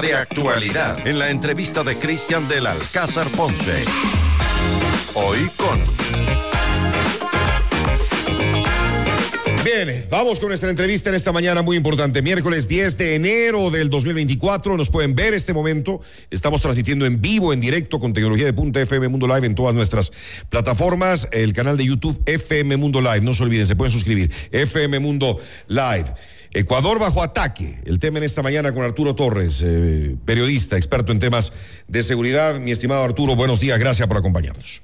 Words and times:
de 0.00 0.14
actualidad 0.14 1.06
en 1.06 1.18
la 1.18 1.28
entrevista 1.28 1.84
de 1.84 1.98
Cristian 1.98 2.48
del 2.48 2.66
Alcázar 2.66 3.28
Ponce. 3.28 3.84
Hoy 5.14 5.50
con... 5.56 5.80
Bien, 9.64 10.06
vamos 10.10 10.40
con 10.40 10.48
nuestra 10.48 10.70
entrevista 10.70 11.10
en 11.10 11.14
esta 11.14 11.30
mañana 11.30 11.62
muy 11.62 11.76
importante. 11.76 12.22
Miércoles 12.22 12.68
10 12.68 12.96
de 12.96 13.14
enero 13.16 13.70
del 13.70 13.90
2024. 13.90 14.76
Nos 14.76 14.88
pueden 14.88 15.14
ver 15.14 15.34
este 15.34 15.52
momento. 15.52 16.00
Estamos 16.30 16.62
transmitiendo 16.62 17.04
en 17.04 17.20
vivo, 17.20 17.52
en 17.52 17.60
directo, 17.60 18.00
con 18.00 18.12
tecnología 18.12 18.46
de 18.46 18.54
punta 18.54 18.80
FM 18.80 19.08
Mundo 19.08 19.28
Live 19.28 19.46
en 19.46 19.54
todas 19.54 19.74
nuestras 19.74 20.10
plataformas. 20.48 21.28
El 21.32 21.52
canal 21.52 21.76
de 21.76 21.84
YouTube 21.84 22.20
FM 22.24 22.76
Mundo 22.78 23.00
Live. 23.00 23.20
No 23.20 23.34
se 23.34 23.42
olviden, 23.42 23.66
se 23.66 23.76
pueden 23.76 23.92
suscribir. 23.92 24.32
FM 24.52 25.00
Mundo 25.00 25.38
Live. 25.68 26.06
Ecuador 26.54 26.98
bajo 26.98 27.22
ataque. 27.22 27.78
El 27.84 27.98
tema 27.98 28.18
en 28.18 28.24
esta 28.24 28.42
mañana 28.42 28.72
con 28.72 28.84
Arturo 28.84 29.14
Torres, 29.14 29.62
eh, 29.64 30.16
periodista, 30.24 30.76
experto 30.76 31.12
en 31.12 31.18
temas 31.18 31.52
de 31.88 32.02
seguridad. 32.02 32.60
Mi 32.60 32.72
estimado 32.72 33.02
Arturo, 33.04 33.36
buenos 33.36 33.58
días. 33.58 33.78
Gracias 33.78 34.06
por 34.06 34.18
acompañarnos. 34.18 34.82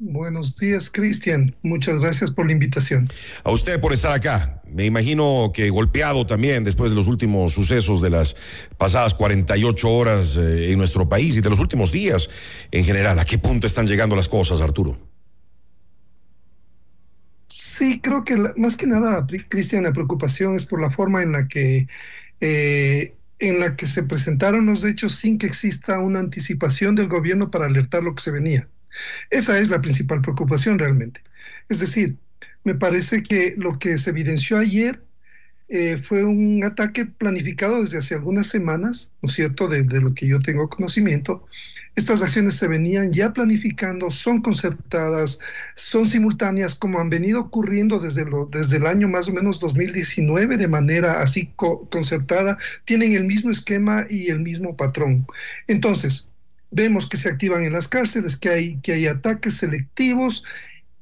Buenos 0.00 0.56
días, 0.58 0.90
Cristian. 0.90 1.56
Muchas 1.62 2.02
gracias 2.02 2.30
por 2.30 2.46
la 2.46 2.52
invitación. 2.52 3.08
A 3.42 3.50
usted 3.50 3.80
por 3.80 3.92
estar 3.92 4.12
acá. 4.12 4.62
Me 4.70 4.84
imagino 4.84 5.50
que 5.52 5.70
golpeado 5.70 6.26
también 6.26 6.62
después 6.62 6.90
de 6.90 6.96
los 6.96 7.06
últimos 7.06 7.52
sucesos 7.52 8.02
de 8.02 8.10
las 8.10 8.36
pasadas 8.76 9.14
48 9.14 9.90
horas 9.90 10.36
eh, 10.36 10.72
en 10.72 10.78
nuestro 10.78 11.08
país 11.08 11.36
y 11.36 11.40
de 11.40 11.48
los 11.50 11.58
últimos 11.58 11.90
días 11.90 12.28
en 12.70 12.84
general. 12.84 13.18
¿A 13.18 13.24
qué 13.24 13.38
punto 13.38 13.66
están 13.66 13.86
llegando 13.86 14.14
las 14.14 14.28
cosas, 14.28 14.60
Arturo? 14.60 15.07
Sí, 17.78 18.00
creo 18.00 18.24
que 18.24 18.36
más 18.56 18.76
que 18.76 18.88
nada, 18.88 19.24
Cristian, 19.48 19.84
la 19.84 19.92
preocupación 19.92 20.56
es 20.56 20.64
por 20.66 20.80
la 20.80 20.90
forma 20.90 21.22
en 21.22 21.30
la 21.30 21.46
que 21.46 21.86
eh, 22.40 23.14
en 23.38 23.60
la 23.60 23.76
que 23.76 23.86
se 23.86 24.02
presentaron 24.02 24.66
los 24.66 24.84
hechos 24.84 25.14
sin 25.14 25.38
que 25.38 25.46
exista 25.46 26.00
una 26.00 26.18
anticipación 26.18 26.96
del 26.96 27.06
gobierno 27.06 27.52
para 27.52 27.66
alertar 27.66 28.02
lo 28.02 28.16
que 28.16 28.22
se 28.22 28.32
venía. 28.32 28.68
Esa 29.30 29.60
es 29.60 29.70
la 29.70 29.80
principal 29.80 30.20
preocupación 30.22 30.80
realmente. 30.80 31.20
Es 31.68 31.78
decir, 31.78 32.16
me 32.64 32.74
parece 32.74 33.22
que 33.22 33.54
lo 33.56 33.78
que 33.78 33.96
se 33.96 34.10
evidenció 34.10 34.58
ayer 34.58 35.00
eh, 35.68 36.00
fue 36.02 36.24
un 36.24 36.64
ataque 36.64 37.06
planificado 37.06 37.80
desde 37.80 37.98
hace 37.98 38.16
algunas 38.16 38.48
semanas, 38.48 39.14
¿no 39.22 39.28
es 39.28 39.36
cierto?, 39.36 39.68
de, 39.68 39.84
lo 39.84 40.14
que 40.14 40.26
yo 40.26 40.40
tengo 40.40 40.68
conocimiento. 40.68 41.46
Estas 41.94 42.22
acciones 42.22 42.54
se 42.54 42.68
venían 42.68 43.12
ya 43.12 43.32
planificando, 43.32 44.10
son 44.10 44.40
concertadas, 44.40 45.40
son 45.74 46.08
simultáneas, 46.08 46.74
como 46.74 47.00
han 47.00 47.10
venido 47.10 47.40
ocurriendo 47.40 47.98
desde, 47.98 48.24
desde 48.50 48.76
el 48.76 48.86
año 48.86 49.08
más 49.08 49.28
o 49.28 49.32
menos 49.32 49.58
2019 49.58 50.56
de 50.56 50.68
manera 50.68 51.22
así 51.22 51.52
concertada, 51.56 52.56
tienen 52.84 53.12
el 53.12 53.24
mismo 53.24 53.50
esquema 53.50 54.06
y 54.08 54.30
el 54.30 54.40
mismo 54.40 54.76
patrón. 54.76 55.26
Entonces, 55.66 56.28
vemos 56.70 57.08
que 57.08 57.16
se 57.16 57.28
activan 57.28 57.64
en 57.64 57.72
las 57.72 57.88
cárceles, 57.88 58.36
que 58.36 58.50
hay, 58.50 58.78
que 58.80 58.92
hay 58.92 59.06
ataques 59.06 59.54
selectivos, 59.54 60.44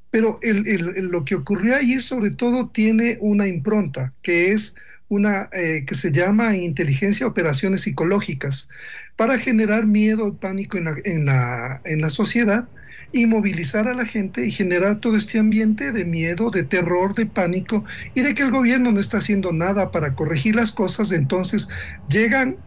pero 0.09 0.39
lo 0.41 1.25
que 1.25 1.35
ocurrió 1.35 1.75
ayer 1.75 2.01
sobre 2.01 2.31
todo 2.31 2.69
tiene 2.69 3.17
una 3.19 3.47
impronta, 3.47 4.13
que 4.21 4.51
es 4.51 4.75
una 5.09 5.49
eh, 5.53 5.85
que 5.85 5.95
se 5.95 6.11
llama 6.11 6.55
inteligencia 6.55 7.27
operaciones 7.27 7.81
psicológicas, 7.81 8.69
para 9.15 9.37
generar 9.37 9.85
miedo, 9.85 10.35
pánico 10.35 10.77
en 10.77 10.85
la, 10.85 10.95
en 11.03 11.25
la, 11.25 11.81
en 11.85 12.01
la 12.01 12.09
sociedad 12.09 12.67
y 13.11 13.25
movilizar 13.25 13.87
a 13.87 13.93
la 13.93 14.05
gente 14.05 14.45
y 14.45 14.51
generar 14.51 14.99
todo 14.99 15.15
este 15.15 15.39
ambiente 15.39 15.91
de 15.91 16.05
miedo, 16.05 16.51
de 16.51 16.63
terror, 16.63 17.15
de 17.15 17.25
pánico 17.25 17.85
y 18.15 18.21
de 18.21 18.33
que 18.35 18.43
el 18.43 18.51
gobierno 18.51 18.91
no 18.91 18.99
está 18.99 19.17
haciendo 19.17 19.53
nada 19.53 19.91
para 19.91 20.13
corregir 20.13 20.55
las 20.55 20.71
cosas, 20.71 21.11
entonces 21.11 21.69
llegan 22.09 22.57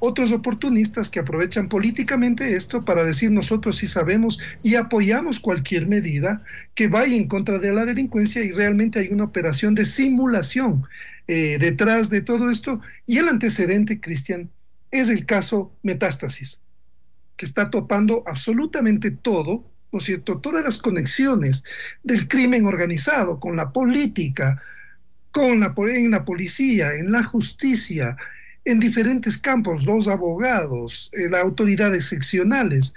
otros 0.00 0.32
oportunistas 0.32 1.10
que 1.10 1.20
aprovechan 1.20 1.68
políticamente 1.68 2.56
esto 2.56 2.84
para 2.84 3.04
decir 3.04 3.30
nosotros 3.30 3.76
sí 3.76 3.86
sabemos 3.86 4.40
y 4.62 4.76
apoyamos 4.76 5.40
cualquier 5.40 5.86
medida 5.86 6.42
que 6.74 6.88
vaya 6.88 7.14
en 7.14 7.28
contra 7.28 7.58
de 7.58 7.72
la 7.72 7.84
delincuencia 7.84 8.42
y 8.42 8.52
realmente 8.52 8.98
hay 8.98 9.08
una 9.08 9.24
operación 9.24 9.74
de 9.74 9.84
simulación 9.84 10.86
eh, 11.32 11.58
detrás 11.60 12.10
de 12.10 12.22
todo 12.22 12.50
esto. 12.50 12.80
Y 13.06 13.18
el 13.18 13.28
antecedente, 13.28 14.00
Cristian, 14.00 14.50
es 14.90 15.08
el 15.08 15.26
caso 15.26 15.72
Metástasis, 15.84 16.60
que 17.36 17.46
está 17.46 17.70
topando 17.70 18.24
absolutamente 18.26 19.12
todo, 19.12 19.64
¿no 19.92 20.00
es 20.00 20.06
cierto? 20.06 20.40
Todas 20.40 20.64
las 20.64 20.78
conexiones 20.78 21.62
del 22.02 22.26
crimen 22.26 22.66
organizado 22.66 23.38
con 23.38 23.54
la 23.54 23.70
política, 23.70 24.60
con 25.30 25.60
la, 25.60 25.72
en 25.86 26.10
la 26.10 26.24
policía, 26.24 26.94
en 26.94 27.12
la 27.12 27.22
justicia, 27.22 28.16
en 28.64 28.80
diferentes 28.80 29.38
campos, 29.38 29.86
los 29.86 30.08
abogados, 30.08 31.10
eh, 31.12 31.28
las 31.30 31.42
autoridades 31.42 32.06
seccionales, 32.06 32.92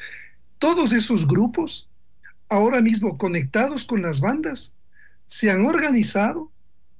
todos 0.57 0.91
esos 0.91 1.27
grupos, 1.27 1.87
ahora 2.49 2.81
mismo 2.81 3.15
conectados 3.19 3.85
con 3.85 4.01
las 4.01 4.21
bandas, 4.21 4.75
se 5.27 5.51
han 5.51 5.67
organizado 5.67 6.51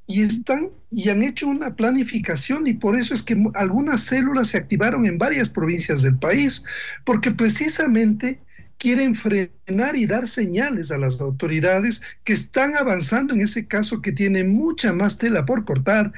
y 0.05 0.21
están 0.21 0.69
y 0.93 1.09
han 1.09 1.23
hecho 1.23 1.47
una 1.47 1.75
planificación 1.75 2.67
y 2.67 2.73
por 2.73 2.95
eso 2.95 3.13
es 3.13 3.23
que 3.23 3.35
algunas 3.55 4.01
células 4.01 4.49
se 4.49 4.57
activaron 4.57 5.05
en 5.05 5.17
varias 5.17 5.49
provincias 5.49 6.03
del 6.03 6.17
país, 6.17 6.63
porque 7.03 7.31
precisamente 7.31 8.39
quieren 8.77 9.15
frenar 9.15 9.95
y 9.95 10.05
dar 10.05 10.27
señales 10.27 10.91
a 10.91 10.97
las 10.97 11.19
autoridades 11.19 12.01
que 12.23 12.33
están 12.33 12.75
avanzando 12.75 13.33
en 13.33 13.41
ese 13.41 13.67
caso 13.67 14.01
que 14.01 14.11
tiene 14.11 14.43
mucha 14.43 14.93
más 14.93 15.17
tela 15.17 15.45
por 15.45 15.65
cortar 15.65 16.13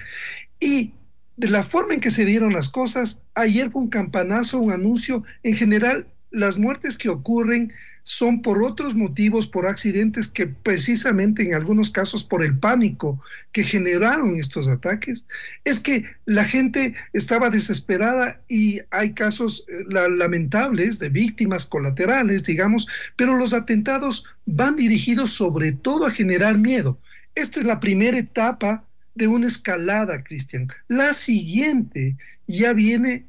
y 0.59 0.93
de 1.37 1.49
la 1.49 1.63
forma 1.63 1.93
en 1.93 2.01
que 2.01 2.11
se 2.11 2.25
dieron 2.25 2.53
las 2.53 2.69
cosas, 2.69 3.23
ayer 3.33 3.69
fue 3.69 3.81
un 3.81 3.89
campanazo, 3.89 4.59
un 4.59 4.71
anuncio. 4.71 5.23
En 5.43 5.55
general, 5.55 6.07
las 6.31 6.57
muertes 6.57 6.97
que 6.97 7.09
ocurren 7.09 7.73
son 8.07 8.43
por 8.43 8.61
otros 8.61 8.93
motivos, 8.93 9.47
por 9.47 9.65
accidentes 9.65 10.27
que 10.27 10.45
precisamente 10.45 11.41
en 11.41 11.55
algunos 11.55 11.89
casos 11.89 12.23
por 12.23 12.43
el 12.43 12.55
pánico 12.59 13.19
que 13.51 13.63
generaron 13.63 14.35
estos 14.35 14.67
ataques, 14.67 15.25
es 15.63 15.79
que 15.79 16.05
la 16.23 16.45
gente 16.45 16.93
estaba 17.13 17.49
desesperada 17.49 18.39
y 18.47 18.79
hay 18.91 19.13
casos 19.13 19.65
eh, 19.67 19.85
lamentables 19.89 20.99
de 20.99 21.09
víctimas 21.09 21.65
colaterales, 21.65 22.43
digamos, 22.43 22.87
pero 23.15 23.35
los 23.37 23.53
atentados 23.53 24.25
van 24.45 24.75
dirigidos 24.75 25.31
sobre 25.31 25.71
todo 25.71 26.05
a 26.05 26.11
generar 26.11 26.59
miedo. 26.59 26.99
Esta 27.33 27.59
es 27.59 27.65
la 27.65 27.79
primera 27.79 28.19
etapa 28.19 28.85
de 29.15 29.27
una 29.27 29.47
escalada, 29.47 30.23
Cristian. 30.23 30.67
La 30.87 31.15
siguiente 31.15 32.17
ya 32.45 32.73
viene 32.73 33.25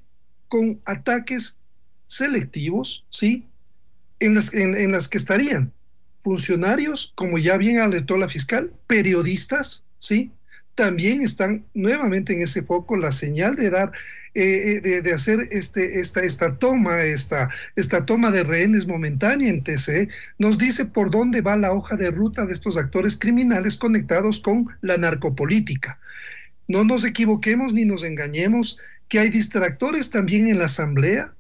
con 0.49 0.83
ataques 0.85 1.57
selectivos, 2.05 3.07
¿sí? 3.09 3.47
En 4.19 4.35
las, 4.35 5.09
que 5.09 5.19
estarían 5.19 5.73
funcionarios, 6.19 7.13
como 7.15 7.39
ya 7.39 7.57
bien 7.57 7.79
alertó 7.79 8.17
la 8.17 8.29
fiscal, 8.29 8.73
periodistas, 8.87 9.85
¿sí? 9.99 10.33
También 10.75 11.23
están 11.23 11.67
nuevamente 11.75 12.33
en 12.33 12.43
ese 12.43 12.63
foco 12.63 12.97
la 12.97 13.13
señal 13.13 13.57
de 13.57 13.71
dar 13.71 13.93
eh, 14.39 14.83
eh, 14.85 15.01
de, 15.01 15.15
hacer 15.15 15.39
este, 15.51 15.99
esta, 15.99 16.21
esta 16.21 16.59
toma, 16.59 17.03
esta, 17.05 17.49
esta 17.75 18.05
toma 18.05 18.31
de 18.31 18.45
rehenes 18.45 18.87
momentánea 18.87 19.49
en 19.49 19.65
TC, 19.65 20.11
nos 20.39 20.59
dice 20.59 20.85
por 20.85 21.11
dónde 21.11 21.41
va 21.41 21.57
la 21.57 21.73
hoja 21.73 21.97
de 21.97 22.11
ruta 22.11 22.45
de 22.45 22.53
estos 22.53 22.77
actores 22.77 23.19
criminales 23.19 23.79
conectados 23.79 24.41
con 24.41 24.67
la 24.83 24.99
narcopolítica. 24.99 25.99
No 26.69 26.85
nos 26.85 27.07
equivoquemos 27.07 27.73
ni 27.73 27.87
nos 27.87 28.05
engañemos 28.05 28.79
que 29.09 29.21
hay 29.21 29.31
distractores 29.31 30.11
también 30.11 30.49
en 30.49 30.59
la 30.59 30.67
Asamblea 30.67 31.33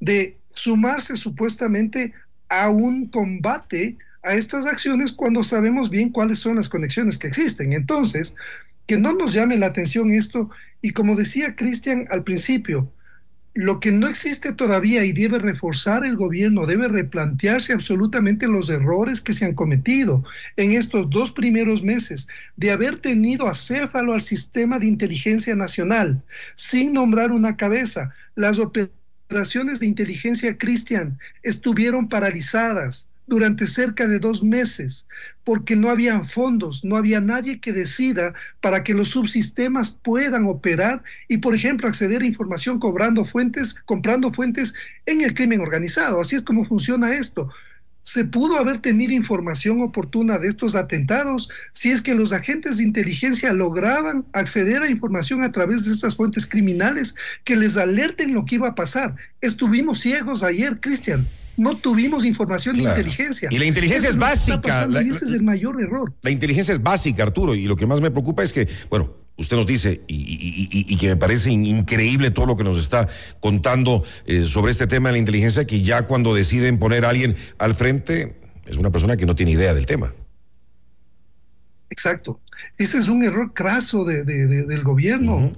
de 0.00 0.39
sumarse 0.54 1.16
supuestamente 1.16 2.12
a 2.48 2.68
un 2.68 3.06
combate 3.06 3.96
a 4.22 4.34
estas 4.34 4.66
acciones 4.66 5.12
cuando 5.12 5.42
sabemos 5.44 5.88
bien 5.90 6.10
cuáles 6.10 6.38
son 6.38 6.56
las 6.56 6.68
conexiones 6.68 7.18
que 7.18 7.28
existen. 7.28 7.72
Entonces, 7.72 8.34
que 8.86 8.98
no 8.98 9.12
nos 9.12 9.32
llame 9.32 9.56
la 9.56 9.66
atención 9.66 10.10
esto 10.10 10.50
y 10.82 10.90
como 10.90 11.16
decía 11.16 11.56
Cristian 11.56 12.06
al 12.10 12.24
principio, 12.24 12.92
lo 13.52 13.80
que 13.80 13.90
no 13.90 14.06
existe 14.08 14.52
todavía 14.52 15.04
y 15.04 15.12
debe 15.12 15.38
reforzar 15.38 16.04
el 16.04 16.16
gobierno, 16.16 16.66
debe 16.66 16.88
replantearse 16.88 17.72
absolutamente 17.72 18.46
los 18.46 18.70
errores 18.70 19.20
que 19.20 19.32
se 19.32 19.44
han 19.44 19.54
cometido 19.54 20.24
en 20.56 20.72
estos 20.72 21.10
dos 21.10 21.32
primeros 21.32 21.82
meses 21.82 22.28
de 22.56 22.70
haber 22.70 22.96
tenido 22.98 23.48
acéfalo 23.48 24.12
al 24.12 24.20
sistema 24.20 24.78
de 24.78 24.86
inteligencia 24.86 25.56
nacional 25.56 26.22
sin 26.54 26.92
nombrar 26.94 27.32
una 27.32 27.56
cabeza. 27.56 28.14
Las 28.36 28.58
operaciones 28.58 28.99
de 29.30 29.86
inteligencia, 29.86 30.58
Cristian, 30.58 31.18
estuvieron 31.44 32.08
paralizadas 32.08 33.08
durante 33.28 33.68
cerca 33.68 34.08
de 34.08 34.18
dos 34.18 34.42
meses, 34.42 35.06
porque 35.44 35.76
no 35.76 35.88
había 35.88 36.24
fondos, 36.24 36.84
no 36.84 36.96
había 36.96 37.20
nadie 37.20 37.60
que 37.60 37.72
decida 37.72 38.34
para 38.60 38.82
que 38.82 38.92
los 38.92 39.10
subsistemas 39.10 39.92
puedan 40.02 40.46
operar 40.46 41.04
y, 41.28 41.38
por 41.38 41.54
ejemplo, 41.54 41.86
acceder 41.86 42.22
a 42.22 42.26
información 42.26 42.80
cobrando 42.80 43.24
fuentes, 43.24 43.74
comprando 43.84 44.32
fuentes 44.32 44.74
en 45.06 45.20
el 45.20 45.32
crimen 45.32 45.60
organizado. 45.60 46.20
Así 46.20 46.34
es 46.34 46.42
como 46.42 46.64
funciona 46.64 47.14
esto. 47.14 47.50
Se 48.02 48.24
pudo 48.24 48.58
haber 48.58 48.78
tenido 48.78 49.12
información 49.12 49.80
oportuna 49.82 50.38
de 50.38 50.48
estos 50.48 50.74
atentados 50.74 51.50
si 51.72 51.90
es 51.90 52.02
que 52.02 52.14
los 52.14 52.32
agentes 52.32 52.78
de 52.78 52.84
inteligencia 52.84 53.52
lograban 53.52 54.24
acceder 54.32 54.82
a 54.82 54.90
información 54.90 55.42
a 55.42 55.52
través 55.52 55.84
de 55.84 55.92
estas 55.92 56.16
fuentes 56.16 56.46
criminales 56.46 57.14
que 57.44 57.56
les 57.56 57.76
alerten 57.76 58.34
lo 58.34 58.44
que 58.44 58.56
iba 58.56 58.68
a 58.68 58.74
pasar. 58.74 59.16
Estuvimos 59.40 60.00
ciegos 60.00 60.42
ayer, 60.42 60.80
Cristian. 60.80 61.26
No 61.56 61.76
tuvimos 61.76 62.24
información 62.24 62.76
de 62.76 62.84
inteligencia. 62.84 63.50
Y 63.52 63.58
la 63.58 63.66
inteligencia 63.66 64.08
es 64.08 64.16
básica. 64.16 64.88
y 64.88 65.08
ese 65.10 65.26
es 65.26 65.32
el 65.32 65.42
mayor 65.42 65.80
error. 65.82 66.14
La 66.22 66.30
inteligencia 66.30 66.72
es 66.72 66.82
básica, 66.82 67.22
Arturo. 67.22 67.54
Y 67.54 67.66
lo 67.66 67.76
que 67.76 67.86
más 67.86 68.00
me 68.00 68.10
preocupa 68.10 68.42
es 68.42 68.52
que, 68.52 68.66
bueno, 68.88 69.19
usted 69.40 69.56
nos 69.56 69.66
dice, 69.66 70.02
y, 70.06 70.96
que 70.98 71.08
me 71.08 71.16
parece 71.16 71.50
increíble 71.50 72.30
todo 72.30 72.44
lo 72.44 72.56
que 72.56 72.64
nos 72.64 72.78
está 72.78 73.08
contando 73.40 74.04
eh, 74.26 74.42
sobre 74.42 74.70
este 74.70 74.86
tema 74.86 75.08
de 75.08 75.14
la 75.14 75.18
inteligencia, 75.18 75.66
que 75.66 75.82
ya 75.82 76.02
cuando 76.02 76.34
deciden 76.34 76.78
poner 76.78 77.06
a 77.06 77.08
alguien 77.08 77.34
al 77.58 77.74
frente, 77.74 78.36
es 78.66 78.76
una 78.76 78.90
persona 78.90 79.16
que 79.16 79.24
no 79.24 79.34
tiene 79.34 79.52
idea 79.52 79.72
del 79.72 79.86
tema. 79.86 80.12
Exacto. 81.88 82.38
Ese 82.78 82.98
es 82.98 83.08
un 83.08 83.22
error 83.22 83.52
craso 83.52 84.04
de, 84.04 84.24
del 84.24 84.82
gobierno. 84.82 85.52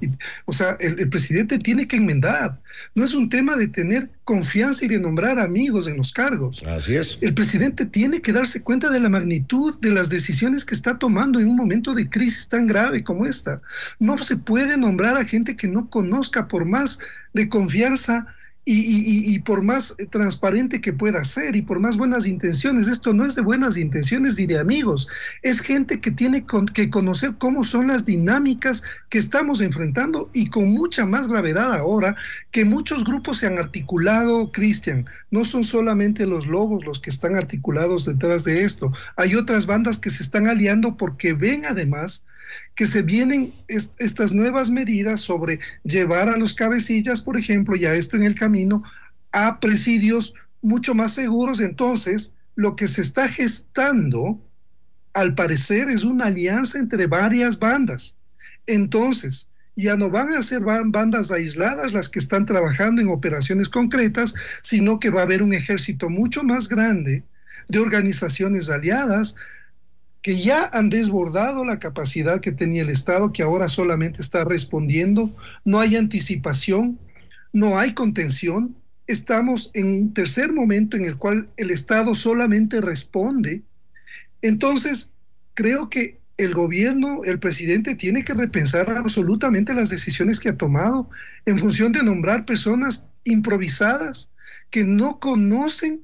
o 0.44 0.52
sea, 0.52 0.76
el, 0.80 1.08
presidente 1.08 1.58
tiene 1.58 1.86
que 1.86 1.96
enmendar. 1.96 2.60
No 2.94 3.04
es 3.04 3.14
un 3.14 3.28
tema 3.28 3.56
de 3.56 3.68
tener 3.68 4.10
confianza 4.24 4.84
y 4.84 4.88
de 4.88 4.98
nombrar 4.98 5.38
amigos 5.38 5.86
en 5.86 5.96
los 5.96 6.12
cargos. 6.12 6.62
Así 6.64 6.94
es. 6.94 7.18
El 7.20 7.34
presidente 7.34 7.86
tiene 7.86 8.22
que 8.22 8.32
darse 8.32 8.62
cuenta 8.62 8.90
de 8.90 9.00
la 9.00 9.08
magnitud 9.08 9.78
de 9.80 9.90
las 9.90 10.08
decisiones 10.08 10.64
que 10.64 10.74
está 10.74 10.98
tomando 10.98 11.38
en 11.38 11.48
un 11.48 11.56
momento 11.56 11.94
de 11.94 12.08
crisis 12.08 12.48
tan 12.48 12.66
grave 12.66 13.04
como 13.04 13.26
esta. 13.26 13.60
No 13.98 14.18
se 14.22 14.36
puede 14.36 14.76
nombrar 14.76 15.16
a 15.16 15.24
gente 15.24 15.56
que 15.56 15.68
no 15.68 15.90
conozca 15.90 16.48
por 16.48 16.64
más 16.64 16.98
de 17.32 17.48
confianza 17.48 18.26
y, 18.64 19.38
por 19.40 19.62
más 19.62 19.96
transparente 20.10 20.80
que 20.80 20.92
pueda 20.92 21.24
ser 21.24 21.56
y 21.56 21.62
por 21.62 21.80
más 21.80 21.96
buenas 21.96 22.26
intenciones, 22.26 22.86
esto 22.86 23.12
no 23.12 23.24
es 23.24 23.34
de 23.34 23.42
buenas 23.42 23.76
intenciones 23.76 24.38
ni 24.38 24.46
de 24.46 24.58
amigos, 24.58 25.08
es 25.42 25.60
gente 25.60 26.00
que 26.00 26.12
tiene 26.12 26.46
que 26.72 26.90
conocer 26.90 27.34
cómo 27.38 27.64
son 27.64 27.88
las 27.88 28.06
dinámicas 28.06 28.82
que 29.08 29.18
estamos 29.18 29.60
enfrentando 29.60 30.30
y 30.32 30.48
con 30.48 30.68
mucha 30.68 31.06
más 31.06 31.26
gravedad 31.26 31.74
ahora 31.74 32.14
que 32.52 32.64
muchos 32.64 33.04
grupos 33.04 33.38
se 33.38 33.48
han 33.48 33.58
articulado, 33.58 34.52
Cristian, 34.52 35.06
no 35.30 35.44
son 35.44 35.64
solamente 35.64 36.26
los 36.26 36.46
lobos 36.46 36.84
los 36.84 37.00
que 37.00 37.10
están 37.10 37.34
articulados 37.34 38.04
detrás 38.04 38.44
de 38.44 38.62
esto, 38.62 38.92
hay 39.16 39.34
otras 39.34 39.66
bandas 39.66 39.98
que 39.98 40.10
se 40.10 40.22
están 40.22 40.46
aliando 40.46 40.96
porque 40.96 41.32
ven 41.32 41.64
además 41.64 42.26
que 42.74 42.86
se 42.86 43.02
vienen 43.02 43.52
estas 43.68 44.32
nuevas 44.32 44.70
medidas 44.70 45.20
sobre 45.20 45.58
llevar 45.84 46.28
a 46.28 46.36
los 46.36 46.54
cabecillas, 46.54 47.20
por 47.20 47.38
ejemplo, 47.38 47.76
ya 47.76 47.94
esto 47.94 48.16
en 48.16 48.24
el 48.24 48.34
camino, 48.34 48.51
a 49.32 49.60
presidios 49.60 50.34
mucho 50.60 50.94
más 50.94 51.12
seguros. 51.14 51.60
Entonces, 51.60 52.34
lo 52.54 52.76
que 52.76 52.88
se 52.88 53.00
está 53.00 53.28
gestando, 53.28 54.40
al 55.14 55.34
parecer, 55.34 55.88
es 55.88 56.04
una 56.04 56.26
alianza 56.26 56.78
entre 56.78 57.06
varias 57.06 57.58
bandas. 57.58 58.18
Entonces, 58.66 59.50
ya 59.74 59.96
no 59.96 60.10
van 60.10 60.32
a 60.34 60.42
ser 60.42 60.62
bandas 60.62 61.30
aisladas 61.30 61.92
las 61.92 62.08
que 62.08 62.18
están 62.18 62.46
trabajando 62.46 63.00
en 63.00 63.08
operaciones 63.08 63.68
concretas, 63.68 64.34
sino 64.62 65.00
que 65.00 65.10
va 65.10 65.20
a 65.20 65.24
haber 65.24 65.42
un 65.42 65.54
ejército 65.54 66.10
mucho 66.10 66.44
más 66.44 66.68
grande 66.68 67.24
de 67.68 67.78
organizaciones 67.78 68.68
aliadas, 68.68 69.34
que 70.20 70.38
ya 70.38 70.68
han 70.72 70.88
desbordado 70.88 71.64
la 71.64 71.80
capacidad 71.80 72.40
que 72.40 72.52
tenía 72.52 72.82
el 72.82 72.90
Estado, 72.90 73.32
que 73.32 73.42
ahora 73.42 73.68
solamente 73.68 74.20
está 74.20 74.44
respondiendo, 74.44 75.34
no 75.64 75.80
hay 75.80 75.96
anticipación, 75.96 76.98
no 77.52 77.78
hay 77.78 77.94
contención, 77.94 78.76
estamos 79.06 79.70
en 79.74 79.86
un 79.86 80.14
tercer 80.14 80.52
momento 80.52 80.96
en 80.96 81.04
el 81.04 81.16
cual 81.16 81.50
el 81.56 81.70
Estado 81.70 82.14
solamente 82.14 82.80
responde. 82.80 83.62
Entonces, 84.40 85.12
creo 85.54 85.90
que 85.90 86.20
el 86.38 86.54
gobierno, 86.54 87.24
el 87.24 87.38
presidente 87.38 87.94
tiene 87.94 88.24
que 88.24 88.34
repensar 88.34 88.90
absolutamente 88.90 89.74
las 89.74 89.90
decisiones 89.90 90.40
que 90.40 90.48
ha 90.48 90.56
tomado 90.56 91.08
en 91.46 91.58
función 91.58 91.92
de 91.92 92.02
nombrar 92.02 92.44
personas 92.44 93.08
improvisadas 93.24 94.30
que 94.70 94.84
no 94.84 95.20
conocen 95.20 96.02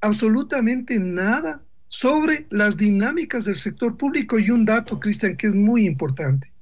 absolutamente 0.00 0.98
nada 0.98 1.62
sobre 1.88 2.46
las 2.50 2.76
dinámicas 2.76 3.44
del 3.44 3.56
sector 3.56 3.96
público 3.96 4.38
y 4.38 4.50
un 4.50 4.64
dato, 4.64 4.98
Cristian, 4.98 5.36
que 5.36 5.48
es 5.48 5.54
muy 5.54 5.84
importante. 5.86 6.52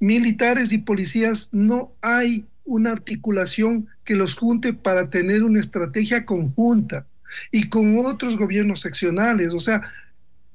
Militares 0.00 0.72
y 0.72 0.78
policías 0.78 1.48
no 1.52 1.92
hay 2.02 2.46
una 2.64 2.90
articulación 2.90 3.88
que 4.04 4.14
los 4.14 4.36
junte 4.36 4.72
para 4.72 5.10
tener 5.10 5.44
una 5.44 5.60
estrategia 5.60 6.24
conjunta 6.24 7.06
y 7.50 7.68
con 7.68 7.98
otros 7.98 8.36
gobiernos 8.36 8.80
seccionales. 8.80 9.52
O 9.52 9.60
sea, 9.60 9.82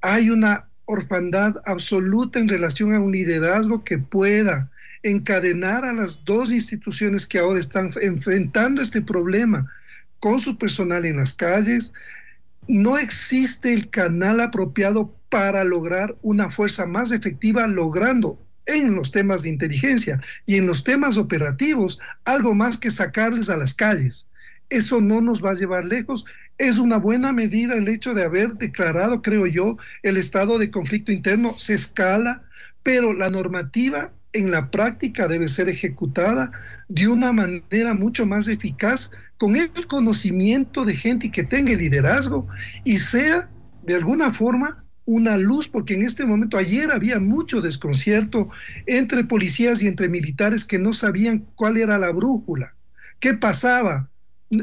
hay 0.01 0.29
una 0.29 0.69
orfandad 0.85 1.55
absoluta 1.65 2.39
en 2.39 2.47
relación 2.47 2.93
a 2.93 2.99
un 2.99 3.11
liderazgo 3.11 3.83
que 3.83 3.97
pueda 3.97 4.71
encadenar 5.03 5.85
a 5.85 5.93
las 5.93 6.25
dos 6.25 6.51
instituciones 6.51 7.25
que 7.25 7.39
ahora 7.39 7.59
están 7.59 7.91
enfrentando 8.01 8.81
este 8.81 9.01
problema 9.01 9.69
con 10.19 10.39
su 10.39 10.57
personal 10.57 11.05
en 11.05 11.17
las 11.17 11.33
calles, 11.33 11.93
no 12.67 12.97
existe 12.97 13.73
el 13.73 13.89
canal 13.89 14.41
apropiado 14.41 15.15
para 15.29 15.63
lograr 15.63 16.15
una 16.21 16.49
fuerza 16.49 16.85
más 16.85 17.11
efectiva, 17.11 17.67
logrando 17.67 18.39
en 18.69 18.95
los 18.95 19.11
temas 19.11 19.43
de 19.43 19.49
inteligencia 19.49 20.19
y 20.45 20.55
en 20.55 20.67
los 20.67 20.83
temas 20.83 21.17
operativos 21.17 21.99
algo 22.25 22.53
más 22.53 22.77
que 22.77 22.91
sacarles 22.91 23.49
a 23.49 23.57
las 23.57 23.73
calles. 23.73 24.27
Eso 24.69 25.01
no 25.01 25.21
nos 25.21 25.43
va 25.43 25.51
a 25.51 25.55
llevar 25.55 25.85
lejos. 25.85 26.25
Es 26.57 26.77
una 26.77 26.97
buena 26.97 27.33
medida 27.33 27.75
el 27.75 27.87
hecho 27.87 28.13
de 28.13 28.23
haber 28.23 28.53
declarado, 28.53 29.21
creo 29.21 29.47
yo, 29.47 29.77
el 30.03 30.17
estado 30.17 30.59
de 30.59 30.69
conflicto 30.69 31.11
interno. 31.11 31.57
Se 31.57 31.73
escala, 31.73 32.43
pero 32.83 33.13
la 33.13 33.29
normativa 33.29 34.11
en 34.31 34.51
la 34.51 34.69
práctica 34.69 35.27
debe 35.27 35.47
ser 35.47 35.69
ejecutada 35.69 36.51
de 36.87 37.07
una 37.07 37.33
manera 37.33 37.95
mucho 37.95 38.27
más 38.27 38.47
eficaz 38.47 39.11
con 39.37 39.55
el 39.55 39.71
conocimiento 39.87 40.85
de 40.85 40.93
gente 40.93 41.31
que 41.31 41.43
tenga 41.43 41.73
liderazgo 41.73 42.47
y 42.83 42.99
sea 42.99 43.49
de 43.83 43.95
alguna 43.95 44.31
forma 44.31 44.83
una 45.09 45.37
luz, 45.37 45.67
porque 45.67 45.95
en 45.95 46.03
este 46.03 46.23
momento, 46.23 46.55
ayer 46.55 46.91
había 46.91 47.19
mucho 47.19 47.61
desconcierto 47.61 48.51
entre 48.85 49.23
policías 49.23 49.81
y 49.81 49.87
entre 49.87 50.07
militares 50.07 50.65
que 50.65 50.77
no 50.77 50.93
sabían 50.93 51.47
cuál 51.55 51.77
era 51.77 51.97
la 51.97 52.11
brújula, 52.11 52.75
qué 53.19 53.33
pasaba. 53.33 54.11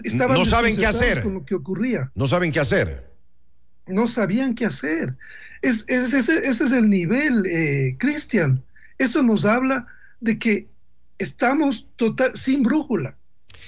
Estaban 0.04 0.38
no 0.38 0.44
saben 0.44 0.76
qué 0.76 0.86
hacer. 0.86 1.24
Con 1.24 1.34
lo 1.34 1.44
que 1.44 1.56
ocurría. 1.56 2.12
No 2.14 2.28
saben 2.28 2.52
qué 2.52 2.60
hacer. 2.60 3.10
No 3.88 4.06
sabían 4.06 4.54
qué 4.54 4.66
hacer. 4.66 5.16
Es, 5.62 5.84
ese, 5.88 6.48
es 6.48 6.60
el 6.60 6.88
nivel, 6.88 7.44
eh, 7.46 7.96
Cristian. 7.98 8.62
Eso 8.98 9.24
nos 9.24 9.46
habla 9.46 9.88
de 10.20 10.38
que 10.38 10.68
estamos 11.18 11.88
total, 11.96 12.30
sin 12.34 12.62
brújula. 12.62 13.18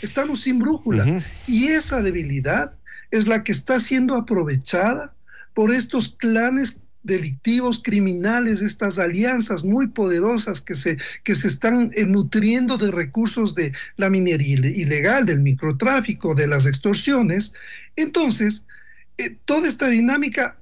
Estamos 0.00 0.42
sin 0.42 0.61
brújula. 0.61 1.25
Y 1.49 1.66
esa 1.68 2.02
debilidad 2.02 2.75
es 3.11 3.26
la 3.26 3.42
que 3.42 3.50
está 3.50 3.80
siendo 3.80 4.14
aprovechada 4.14 5.12
por 5.58 5.72
estos 5.72 6.14
clanes 6.14 6.84
delictivos, 7.02 7.82
criminales, 7.82 8.62
estas 8.62 9.00
alianzas 9.00 9.64
muy 9.64 9.88
poderosas 9.88 10.60
que 10.60 10.76
se, 10.76 10.98
que 11.24 11.34
se 11.34 11.48
están 11.48 11.90
eh, 11.96 12.06
nutriendo 12.06 12.78
de 12.78 12.92
recursos 12.92 13.56
de 13.56 13.72
la 13.96 14.08
minería 14.08 14.54
ilegal, 14.54 15.26
del 15.26 15.40
microtráfico, 15.40 16.36
de 16.36 16.46
las 16.46 16.64
extorsiones. 16.64 17.54
Entonces, 17.96 18.66
eh, 19.16 19.36
toda 19.46 19.66
esta 19.66 19.88
dinámica, 19.88 20.60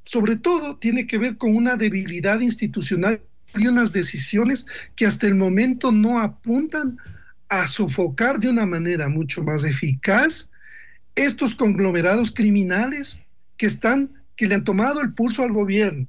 sobre 0.00 0.36
todo, 0.36 0.78
tiene 0.78 1.06
que 1.06 1.18
ver 1.18 1.36
con 1.36 1.54
una 1.54 1.76
debilidad 1.76 2.40
institucional 2.40 3.20
y 3.54 3.66
unas 3.66 3.92
decisiones 3.92 4.64
que 4.96 5.04
hasta 5.04 5.26
el 5.26 5.34
momento 5.34 5.92
no 5.92 6.20
apuntan 6.20 6.96
a 7.50 7.68
sofocar 7.68 8.38
de 8.38 8.48
una 8.48 8.64
manera 8.64 9.10
mucho 9.10 9.44
más 9.44 9.64
eficaz 9.64 10.50
estos 11.16 11.54
conglomerados 11.54 12.32
criminales 12.32 13.20
que 13.58 13.66
están, 13.66 14.21
que 14.36 14.46
le 14.46 14.54
han 14.54 14.64
tomado 14.64 15.00
el 15.00 15.14
pulso 15.14 15.42
al 15.42 15.52
gobierno. 15.52 16.06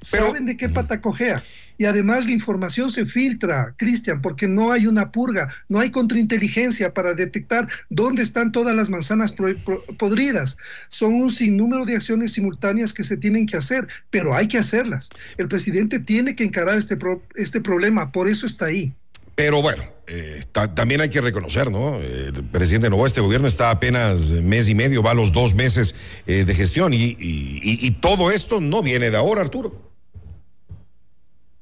Saben 0.00 0.46
de 0.46 0.56
qué 0.56 0.68
pata 0.68 1.00
cojea. 1.00 1.42
Y 1.78 1.86
además 1.86 2.26
la 2.26 2.32
información 2.32 2.90
se 2.90 3.06
filtra, 3.06 3.74
Cristian, 3.78 4.20
porque 4.20 4.46
no 4.48 4.70
hay 4.70 4.86
una 4.86 5.10
purga, 5.12 5.48
no 5.66 5.78
hay 5.78 5.90
contrainteligencia 5.90 6.92
para 6.92 7.14
detectar 7.14 7.68
dónde 7.88 8.22
están 8.22 8.52
todas 8.52 8.76
las 8.76 8.90
manzanas 8.90 9.34
podridas. 9.98 10.58
Son 10.88 11.14
un 11.14 11.30
sinnúmero 11.30 11.86
de 11.86 11.96
acciones 11.96 12.32
simultáneas 12.32 12.92
que 12.92 13.02
se 13.02 13.16
tienen 13.16 13.46
que 13.46 13.56
hacer, 13.56 13.88
pero 14.10 14.34
hay 14.34 14.46
que 14.46 14.58
hacerlas. 14.58 15.08
El 15.38 15.48
presidente 15.48 16.00
tiene 16.00 16.36
que 16.36 16.44
encarar 16.44 16.76
este, 16.76 16.98
este 17.36 17.62
problema, 17.62 18.12
por 18.12 18.28
eso 18.28 18.46
está 18.46 18.66
ahí. 18.66 18.94
Pero 19.40 19.62
bueno, 19.62 19.82
eh, 20.06 20.44
también 20.74 21.00
hay 21.00 21.08
que 21.08 21.22
reconocer, 21.22 21.70
¿no? 21.70 21.96
El 21.96 22.44
presidente 22.50 22.90
Novoa, 22.90 23.08
este 23.08 23.22
gobierno 23.22 23.48
está 23.48 23.70
apenas 23.70 24.32
mes 24.32 24.68
y 24.68 24.74
medio, 24.74 25.02
va 25.02 25.12
a 25.12 25.14
los 25.14 25.32
dos 25.32 25.54
meses 25.54 25.94
eh, 26.26 26.44
de 26.44 26.54
gestión 26.54 26.92
y, 26.92 27.90
todo 28.02 28.30
esto 28.30 28.60
no 28.60 28.82
viene 28.82 29.10
de 29.10 29.16
ahora, 29.16 29.40
Arturo. 29.40 29.94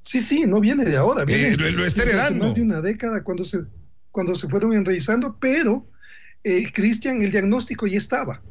Sí, 0.00 0.20
sí, 0.20 0.44
no 0.44 0.58
viene 0.58 0.85
de 0.85 0.97
ahora. 0.97 1.25
Viene, 1.25 1.50
eh, 1.50 1.56
lo, 1.56 1.85
está 1.85 2.02
heredando. 2.02 2.47
Más 2.47 2.54
de 2.56 2.62
una 2.62 2.80
década 2.80 3.23
cuando 3.23 3.44
se, 3.44 3.61
cuando 4.11 4.35
se 4.35 4.49
fueron 4.49 4.73
enraizando, 4.73 5.37
pero, 5.38 5.87
Cristian, 6.73 7.23
el 7.23 7.30
diagnóstico 7.30 7.87
ya 7.87 7.99
estaba. 7.99 8.42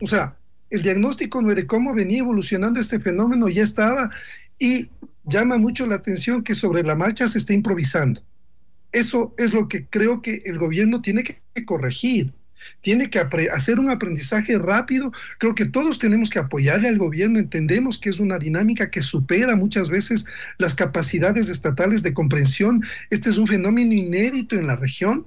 O 0.00 0.06
sea, 0.06 0.38
el 0.70 0.82
diagnóstico 0.82 1.42
de 1.42 1.66
cómo 1.66 1.92
venía 1.92 2.20
evolucionando 2.20 2.80
este 2.80 2.98
fenómeno 2.98 3.50
ya 3.50 3.62
estaba 3.62 4.08
y 4.58 4.88
llama 5.26 5.58
mucho 5.58 5.86
la 5.86 5.96
atención 5.96 6.42
que 6.42 6.54
sobre 6.54 6.82
la 6.82 6.94
marcha 6.94 7.28
se 7.28 7.38
está 7.38 7.52
improvisando. 7.52 8.22
Eso 8.92 9.34
es 9.36 9.52
lo 9.52 9.68
que 9.68 9.86
creo 9.86 10.22
que 10.22 10.42
el 10.46 10.58
gobierno 10.58 11.02
tiene 11.02 11.22
que 11.22 11.64
corregir 11.64 12.32
tiene 12.80 13.10
que 13.10 13.18
hacer 13.18 13.78
un 13.78 13.90
aprendizaje 13.90 14.58
rápido. 14.58 15.12
Creo 15.38 15.54
que 15.54 15.66
todos 15.66 15.98
tenemos 15.98 16.30
que 16.30 16.38
apoyarle 16.38 16.88
al 16.88 16.98
gobierno. 16.98 17.38
Entendemos 17.38 17.98
que 17.98 18.10
es 18.10 18.20
una 18.20 18.38
dinámica 18.38 18.90
que 18.90 19.02
supera 19.02 19.56
muchas 19.56 19.90
veces 19.90 20.26
las 20.58 20.74
capacidades 20.74 21.48
estatales 21.48 22.02
de 22.02 22.14
comprensión. 22.14 22.82
Este 23.10 23.30
es 23.30 23.38
un 23.38 23.46
fenómeno 23.46 23.92
inédito 23.92 24.56
en 24.56 24.66
la 24.66 24.76
región. 24.76 25.26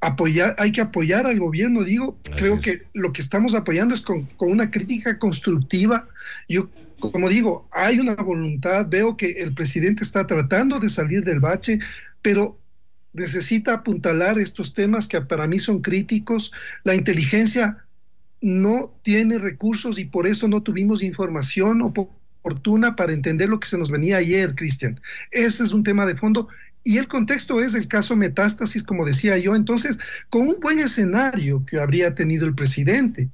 Apoyar, 0.00 0.54
hay 0.58 0.72
que 0.72 0.80
apoyar 0.80 1.26
al 1.26 1.38
gobierno, 1.38 1.84
digo, 1.84 2.18
creo 2.38 2.58
que 2.58 2.84
lo 2.94 3.12
que 3.12 3.20
estamos 3.20 3.54
apoyando 3.54 3.94
es 3.94 4.00
con, 4.00 4.24
con 4.38 4.50
una 4.50 4.70
crítica 4.70 5.18
constructiva. 5.18 6.08
Yo 6.48 6.70
como 7.00 7.28
digo, 7.28 7.68
hay 7.72 7.98
una 7.98 8.14
voluntad, 8.14 8.86
veo 8.88 9.16
que 9.16 9.42
el 9.42 9.54
presidente 9.54 10.04
está 10.04 10.26
tratando 10.26 10.78
de 10.78 10.88
salir 10.88 11.24
del 11.24 11.40
bache, 11.40 11.78
pero 12.22 12.58
necesita 13.12 13.74
apuntalar 13.74 14.38
estos 14.38 14.74
temas 14.74 15.08
que 15.08 15.20
para 15.20 15.46
mí 15.46 15.58
son 15.58 15.80
críticos. 15.80 16.52
La 16.84 16.94
inteligencia 16.94 17.84
no 18.40 18.94
tiene 19.02 19.38
recursos 19.38 19.98
y 19.98 20.04
por 20.04 20.26
eso 20.26 20.48
no 20.48 20.62
tuvimos 20.62 21.02
información 21.02 21.82
oportuna 21.82 22.96
para 22.96 23.12
entender 23.12 23.48
lo 23.48 23.60
que 23.60 23.68
se 23.68 23.78
nos 23.78 23.90
venía 23.90 24.18
ayer, 24.18 24.54
Cristian. 24.54 25.00
Ese 25.30 25.62
es 25.64 25.72
un 25.72 25.82
tema 25.82 26.06
de 26.06 26.16
fondo. 26.16 26.48
Y 26.82 26.96
el 26.96 27.08
contexto 27.08 27.60
es 27.60 27.74
el 27.74 27.88
caso 27.88 28.16
metástasis, 28.16 28.82
como 28.82 29.04
decía 29.04 29.36
yo. 29.36 29.54
Entonces, 29.54 29.98
con 30.30 30.48
un 30.48 30.60
buen 30.60 30.78
escenario 30.78 31.64
que 31.66 31.78
habría 31.78 32.14
tenido 32.14 32.46
el 32.46 32.54
presidente, 32.54 33.28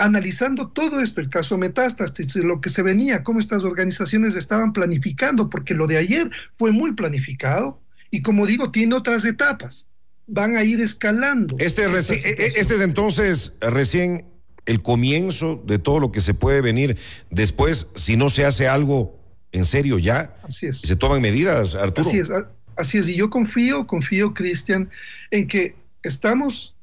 analizando 0.00 0.68
todo 0.68 1.00
esto, 1.00 1.20
el 1.20 1.28
caso 1.28 1.58
metástasis, 1.58 2.36
lo 2.36 2.60
que 2.60 2.70
se 2.70 2.82
venía, 2.82 3.22
cómo 3.22 3.38
estas 3.38 3.64
organizaciones 3.64 4.34
estaban 4.36 4.72
planificando, 4.72 5.48
porque 5.50 5.74
lo 5.74 5.86
de 5.86 5.98
ayer 5.98 6.30
fue 6.54 6.72
muy 6.72 6.92
planificado, 6.92 7.80
y 8.10 8.22
como 8.22 8.46
digo, 8.46 8.70
tiene 8.70 8.94
otras 8.94 9.24
etapas. 9.24 9.88
Van 10.26 10.56
a 10.56 10.64
ir 10.64 10.80
escalando. 10.80 11.56
Este, 11.58 11.84
es, 11.84 12.10
e, 12.10 12.14
e, 12.14 12.46
este 12.56 12.74
es 12.74 12.80
entonces 12.80 13.54
recién 13.60 14.26
el 14.66 14.82
comienzo 14.82 15.62
de 15.66 15.78
todo 15.78 16.00
lo 16.00 16.12
que 16.12 16.20
se 16.20 16.34
puede 16.34 16.60
venir 16.60 16.96
después 17.30 17.88
si 17.94 18.16
no 18.16 18.30
se 18.30 18.44
hace 18.44 18.68
algo 18.68 19.18
en 19.52 19.64
serio 19.64 19.98
ya. 19.98 20.36
Así 20.42 20.66
es. 20.66 20.78
Se 20.78 20.96
toman 20.96 21.20
medidas, 21.20 21.74
Arturo. 21.74 22.08
Así 22.08 22.18
es, 22.18 22.30
así 22.76 22.98
es. 22.98 23.08
Y 23.08 23.16
yo 23.16 23.30
confío, 23.30 23.86
confío, 23.86 24.34
Cristian, 24.34 24.90
en 25.30 25.48
que 25.48 25.74
estamos 26.02 26.76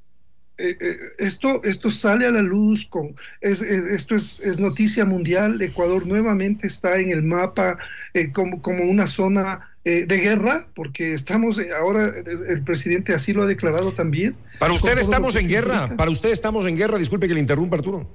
eh, 0.59 0.75
eh, 0.79 0.97
esto, 1.19 1.63
esto 1.63 1.91
sale 1.91 2.25
a 2.25 2.31
la 2.31 2.41
luz, 2.41 2.87
con, 2.87 3.15
esto 3.41 4.15
es, 4.15 4.59
noticia 4.59 5.05
mundial, 5.05 5.61
Ecuador 5.61 6.07
nuevamente 6.07 6.65
está 6.65 6.99
en 6.99 7.11
el 7.11 7.21
mapa 7.21 7.77
eh, 8.15 8.31
como, 8.31 8.59
como, 8.61 8.83
una 8.83 9.05
zona 9.05 9.73
de 9.83 10.05
guerra, 10.05 10.67
porque 10.75 11.13
estamos, 11.13 11.61
ahora 11.79 12.05
el 12.49 12.61
presidente 12.63 13.13
así 13.13 13.31
lo 13.31 13.43
ha 13.43 13.45
declarado 13.45 13.93
también. 13.93 14.35
Para 14.59 14.73
usted 14.73 14.97
estamos 14.97 15.37
en 15.37 15.47
guerra, 15.47 15.95
para 15.95 16.11
usted 16.11 16.29
estamos 16.29 16.65
en 16.65 16.75
guerra, 16.75 16.97
disculpe 16.97 17.25
que 17.25 17.33
le 17.33 17.39
interrumpa 17.39 17.77
Arturo. 17.77 18.05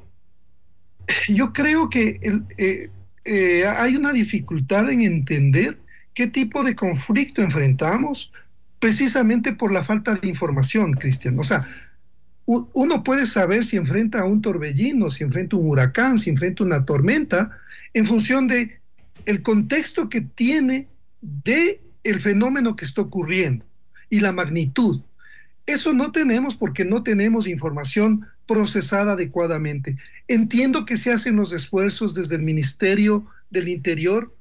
Yo 1.28 1.54
creo 1.54 1.88
que 1.88 2.20
hay 3.24 3.96
una 3.96 4.12
dificultad 4.12 4.90
en 4.90 5.00
entender 5.00 5.78
qué 6.12 6.26
tipo 6.26 6.62
de 6.62 6.76
conflicto 6.76 7.40
enfrentamos 7.40 8.32
precisamente 8.78 9.54
por 9.54 9.72
la 9.72 9.82
falta 9.82 10.14
de 10.14 10.28
información, 10.28 10.92
Cristian. 10.92 11.38
O 11.38 11.44
sea, 11.44 11.66
uno 12.44 13.04
puede 13.04 13.26
saber 13.26 13.64
si 13.64 13.76
enfrenta 13.76 14.20
a 14.20 14.24
un 14.24 14.42
torbellino, 14.42 15.10
si 15.10 15.24
enfrenta 15.24 15.56
un 15.56 15.68
huracán, 15.68 16.18
si 16.18 16.30
enfrenta 16.30 16.64
una 16.64 16.84
tormenta, 16.84 17.58
en 17.94 18.06
función 18.06 18.46
de 18.46 18.80
el 19.26 19.42
contexto 19.42 20.08
que 20.08 20.20
tiene 20.20 20.88
de 21.20 21.80
el 22.02 22.20
fenómeno 22.20 22.74
que 22.74 22.84
está 22.84 23.02
ocurriendo 23.02 23.64
y 24.10 24.20
la 24.20 24.32
magnitud. 24.32 25.02
Eso 25.66 25.92
no 25.92 26.10
tenemos 26.10 26.56
porque 26.56 26.84
no 26.84 27.04
tenemos 27.04 27.46
información 27.46 28.26
procesada 28.46 29.12
adecuadamente. 29.12 29.96
Entiendo 30.26 30.84
que 30.84 30.96
se 30.96 31.12
hacen 31.12 31.36
los 31.36 31.52
esfuerzos 31.52 32.14
desde 32.14 32.34
el 32.34 32.42
Ministerio 32.42 33.26
del 33.50 33.68
Interior 33.68 34.34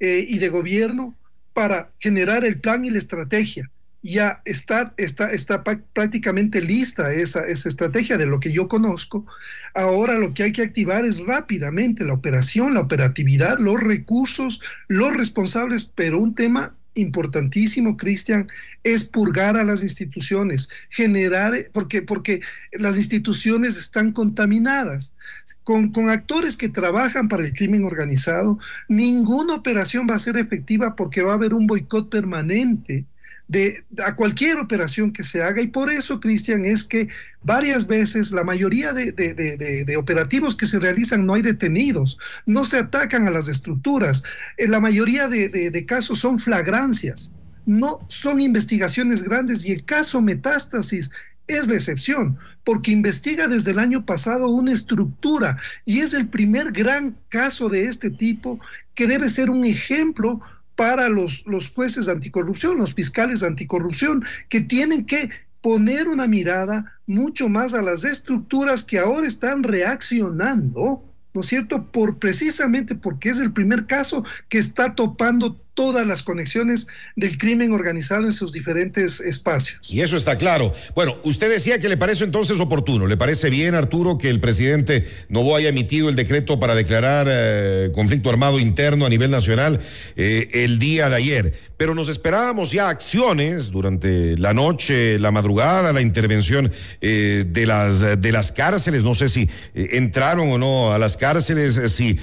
eh, 0.00 0.24
y 0.26 0.38
de 0.38 0.48
Gobierno 0.48 1.14
para 1.52 1.90
generar 1.98 2.44
el 2.44 2.58
plan 2.60 2.84
y 2.84 2.90
la 2.90 2.98
estrategia 2.98 3.70
ya 4.02 4.40
está, 4.44 4.94
está, 4.96 5.32
está 5.32 5.64
prácticamente 5.64 6.60
lista 6.60 7.12
esa, 7.12 7.46
esa 7.46 7.68
estrategia 7.68 8.16
de 8.16 8.26
lo 8.26 8.40
que 8.40 8.52
yo 8.52 8.68
conozco. 8.68 9.26
Ahora 9.74 10.18
lo 10.18 10.32
que 10.32 10.44
hay 10.44 10.52
que 10.52 10.62
activar 10.62 11.04
es 11.04 11.20
rápidamente 11.20 12.04
la 12.04 12.14
operación, 12.14 12.74
la 12.74 12.80
operatividad, 12.80 13.58
los 13.58 13.80
recursos, 13.80 14.60
los 14.88 15.16
responsables, 15.16 15.84
pero 15.84 16.18
un 16.18 16.34
tema 16.34 16.76
importantísimo, 16.96 17.96
Cristian, 17.96 18.48
es 18.82 19.04
purgar 19.04 19.56
a 19.56 19.64
las 19.64 19.82
instituciones, 19.82 20.70
generar, 20.88 21.52
porque, 21.72 22.02
porque 22.02 22.40
las 22.72 22.96
instituciones 22.96 23.76
están 23.76 24.12
contaminadas. 24.12 25.14
Con, 25.62 25.90
con 25.90 26.10
actores 26.10 26.56
que 26.56 26.68
trabajan 26.68 27.28
para 27.28 27.44
el 27.44 27.52
crimen 27.52 27.84
organizado, 27.84 28.58
ninguna 28.88 29.54
operación 29.54 30.06
va 30.08 30.14
a 30.14 30.20
ser 30.20 30.36
efectiva 30.36 30.96
porque 30.96 31.22
va 31.22 31.32
a 31.32 31.34
haber 31.34 31.54
un 31.54 31.66
boicot 31.66 32.08
permanente 32.08 33.04
de, 33.48 33.84
a 34.04 34.16
cualquier 34.16 34.58
operación 34.58 35.12
que 35.12 35.22
se 35.22 35.42
haga. 35.42 35.60
Y 35.60 35.68
por 35.68 35.90
eso, 35.90 36.20
Cristian, 36.20 36.64
es 36.64 36.84
que 36.84 37.08
varias 37.42 37.86
veces 37.86 38.32
la 38.32 38.44
mayoría 38.44 38.92
de, 38.92 39.12
de, 39.12 39.96
operativos 39.96 40.56
que 40.56 40.66
se 40.66 40.80
realizan 40.80 41.24
no 41.24 41.34
hay 41.34 41.42
detenidos, 41.42 42.18
no 42.44 42.64
se 42.64 42.78
atacan 42.78 43.28
a 43.28 43.30
las 43.30 43.48
estructuras. 43.48 44.24
En 44.56 44.70
la 44.70 44.80
mayoría 44.80 45.28
de, 45.28 45.86
casos 45.86 46.18
son 46.18 46.40
flagrancias, 46.40 47.32
no 47.64 48.04
son 48.08 48.40
investigaciones 48.40 49.22
grandes 49.22 49.64
y 49.64 49.72
el 49.72 49.84
caso 49.84 50.20
metástasis 50.20 51.10
es 51.46 51.68
la 51.68 51.74
excepción, 51.74 52.38
porque 52.64 52.90
investiga 52.90 53.46
desde 53.46 53.70
el 53.70 53.78
año 53.78 54.04
pasado 54.04 54.48
una 54.48 54.72
estructura 54.72 55.60
y 55.84 56.00
es 56.00 56.12
el 56.12 56.28
primer 56.28 56.72
gran 56.72 57.16
caso 57.28 57.68
de 57.68 57.84
este 57.84 58.10
tipo 58.10 58.58
que 58.96 59.06
debe 59.06 59.30
ser 59.30 59.50
un 59.50 59.64
ejemplo 59.64 60.40
para 60.76 61.08
los, 61.08 61.46
los 61.46 61.70
jueces 61.70 62.08
anticorrupción, 62.08 62.78
los 62.78 62.94
fiscales 62.94 63.42
anticorrupción, 63.42 64.24
que 64.48 64.60
tienen 64.60 65.06
que 65.06 65.30
poner 65.60 66.06
una 66.06 66.28
mirada 66.28 67.00
mucho 67.06 67.48
más 67.48 67.74
a 67.74 67.82
las 67.82 68.04
estructuras 68.04 68.84
que 68.84 69.00
ahora 69.00 69.26
están 69.26 69.64
reaccionando, 69.64 71.02
¿no 71.34 71.40
es 71.40 71.46
cierto? 71.46 71.90
Por 71.90 72.18
precisamente 72.18 72.94
porque 72.94 73.30
es 73.30 73.40
el 73.40 73.52
primer 73.52 73.86
caso 73.86 74.24
que 74.48 74.58
está 74.58 74.94
topando 74.94 75.60
todas 75.76 76.06
las 76.06 76.22
conexiones 76.22 76.88
del 77.14 77.38
crimen 77.38 77.70
organizado 77.70 78.24
en 78.24 78.32
sus 78.32 78.50
diferentes 78.50 79.20
espacios. 79.20 79.92
Y 79.92 80.00
eso 80.00 80.16
está 80.16 80.36
claro. 80.36 80.74
Bueno, 80.94 81.18
usted 81.22 81.50
decía 81.50 81.78
que 81.78 81.88
le 81.88 81.98
parece 81.98 82.24
entonces 82.24 82.58
oportuno, 82.58 83.06
¿le 83.06 83.16
parece 83.16 83.50
bien, 83.50 83.74
Arturo, 83.74 84.16
que 84.16 84.30
el 84.30 84.40
presidente 84.40 85.06
Novoa 85.28 85.58
haya 85.58 85.68
emitido 85.68 86.08
el 86.08 86.16
decreto 86.16 86.58
para 86.58 86.74
declarar 86.74 87.28
eh, 87.30 87.90
conflicto 87.94 88.30
armado 88.30 88.58
interno 88.58 89.04
a 89.04 89.10
nivel 89.10 89.30
nacional 89.30 89.78
eh, 90.16 90.48
el 90.54 90.78
día 90.78 91.10
de 91.10 91.16
ayer? 91.16 91.54
Pero 91.76 91.94
nos 91.94 92.08
esperábamos 92.08 92.72
ya 92.72 92.88
acciones 92.88 93.70
durante 93.70 94.38
la 94.38 94.54
noche, 94.54 95.18
la 95.18 95.30
madrugada, 95.30 95.92
la 95.92 96.00
intervención 96.00 96.72
eh, 97.02 97.44
de, 97.46 97.66
las, 97.66 98.00
de 98.18 98.32
las 98.32 98.50
cárceles, 98.50 99.04
no 99.04 99.14
sé 99.14 99.28
si 99.28 99.50
entraron 99.74 100.50
o 100.50 100.56
no 100.56 100.92
a 100.92 100.98
las 100.98 101.18
cárceles, 101.18 101.78
si 101.92 102.18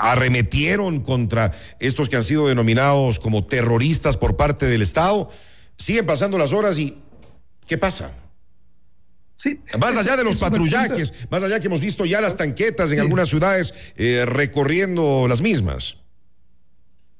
arremetieron 0.00 1.00
contra 1.00 1.50
estos 1.80 2.08
que 2.08 2.14
han 2.14 2.27
sido 2.28 2.46
denominados 2.46 3.18
como 3.18 3.44
terroristas 3.44 4.16
por 4.16 4.36
parte 4.36 4.66
del 4.66 4.82
Estado. 4.82 5.28
Siguen 5.76 6.06
pasando 6.06 6.38
las 6.38 6.52
horas 6.52 6.78
y 6.78 6.96
¿qué 7.66 7.78
pasa? 7.78 8.12
Sí, 9.34 9.60
más 9.80 9.96
allá 9.96 10.16
de 10.16 10.24
los 10.24 10.38
patrullajes, 10.38 11.28
más 11.30 11.42
allá 11.42 11.60
que 11.60 11.66
hemos 11.66 11.80
visto 11.80 12.04
ya 12.04 12.20
las 12.20 12.36
tanquetas 12.36 12.90
en 12.90 13.00
algunas 13.00 13.28
ciudades 13.28 13.92
eh, 13.96 14.24
recorriendo 14.26 15.28
las 15.28 15.40
mismas. 15.40 15.98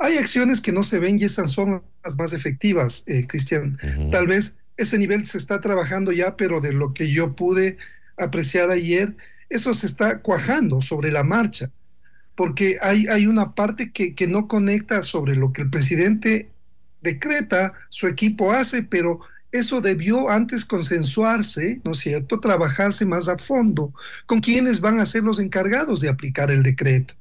Hay 0.00 0.16
acciones 0.16 0.60
que 0.60 0.72
no 0.72 0.82
se 0.82 0.98
ven 0.98 1.18
y 1.18 1.24
esas 1.24 1.52
son 1.52 1.82
las 2.04 2.18
más 2.18 2.32
efectivas, 2.32 3.04
eh, 3.06 3.26
Cristian. 3.26 3.76
Tal 4.10 4.26
vez 4.26 4.58
ese 4.76 4.98
nivel 4.98 5.26
se 5.26 5.38
está 5.38 5.60
trabajando 5.60 6.12
ya, 6.12 6.36
pero 6.36 6.60
de 6.60 6.72
lo 6.72 6.92
que 6.92 7.12
yo 7.12 7.36
pude 7.36 7.76
apreciar 8.16 8.70
ayer, 8.70 9.16
eso 9.48 9.72
se 9.72 9.86
está 9.86 10.20
cuajando 10.20 10.80
sobre 10.80 11.12
la 11.12 11.22
marcha 11.22 11.70
porque 12.38 12.76
hay, 12.82 13.08
hay 13.08 13.26
una 13.26 13.56
parte 13.56 13.90
que, 13.90 14.14
que 14.14 14.28
no 14.28 14.46
conecta 14.46 15.02
sobre 15.02 15.34
lo 15.34 15.52
que 15.52 15.62
el 15.62 15.70
presidente 15.70 16.48
decreta, 17.02 17.72
su 17.88 18.06
equipo 18.06 18.52
hace, 18.52 18.84
pero 18.84 19.18
eso 19.50 19.80
debió 19.80 20.28
antes 20.28 20.64
consensuarse, 20.64 21.80
¿no 21.84 21.90
es 21.90 21.98
cierto?, 21.98 22.38
trabajarse 22.38 23.04
más 23.06 23.26
a 23.26 23.38
fondo 23.38 23.92
con 24.26 24.38
quienes 24.38 24.80
van 24.80 25.00
a 25.00 25.06
ser 25.06 25.24
los 25.24 25.40
encargados 25.40 26.00
de 26.00 26.10
aplicar 26.10 26.52
el 26.52 26.62
decreto. 26.62 27.14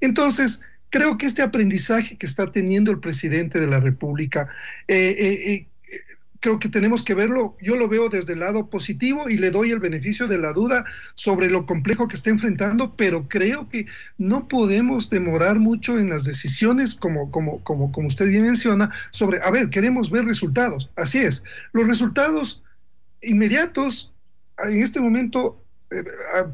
Entonces, 0.00 0.62
creo 0.90 1.18
que 1.18 1.26
este 1.26 1.42
aprendizaje 1.42 2.18
que 2.18 2.26
está 2.26 2.50
teniendo 2.50 2.90
el 2.90 2.98
presidente 2.98 3.60
de 3.60 3.68
la 3.68 3.78
República, 3.78 4.48
eh, 4.88 5.14
eh, 5.16 5.52
eh, 5.52 5.66
creo 6.44 6.58
que 6.58 6.68
tenemos 6.68 7.02
que 7.02 7.14
verlo, 7.14 7.56
yo 7.62 7.74
lo 7.74 7.88
veo 7.88 8.10
desde 8.10 8.34
el 8.34 8.40
lado 8.40 8.68
positivo 8.68 9.30
y 9.30 9.38
le 9.38 9.50
doy 9.50 9.70
el 9.70 9.78
beneficio 9.78 10.28
de 10.28 10.36
la 10.36 10.52
duda 10.52 10.84
sobre 11.14 11.48
lo 11.48 11.64
complejo 11.64 12.06
que 12.06 12.16
está 12.16 12.28
enfrentando, 12.28 12.96
pero 12.96 13.28
creo 13.28 13.66
que 13.70 13.86
no 14.18 14.46
podemos 14.46 15.08
demorar 15.08 15.58
mucho 15.58 15.98
en 15.98 16.10
las 16.10 16.24
decisiones, 16.24 16.96
como, 16.96 17.30
como, 17.30 17.64
como, 17.64 17.90
como 17.90 18.08
usted 18.08 18.26
bien 18.26 18.42
menciona, 18.42 18.90
sobre, 19.10 19.38
a 19.42 19.50
ver, 19.50 19.70
queremos 19.70 20.10
ver 20.10 20.26
resultados. 20.26 20.90
Así 20.96 21.20
es, 21.20 21.44
los 21.72 21.88
resultados 21.88 22.62
inmediatos, 23.22 24.12
en 24.68 24.82
este 24.82 25.00
momento, 25.00 25.64
eh, 25.90 26.04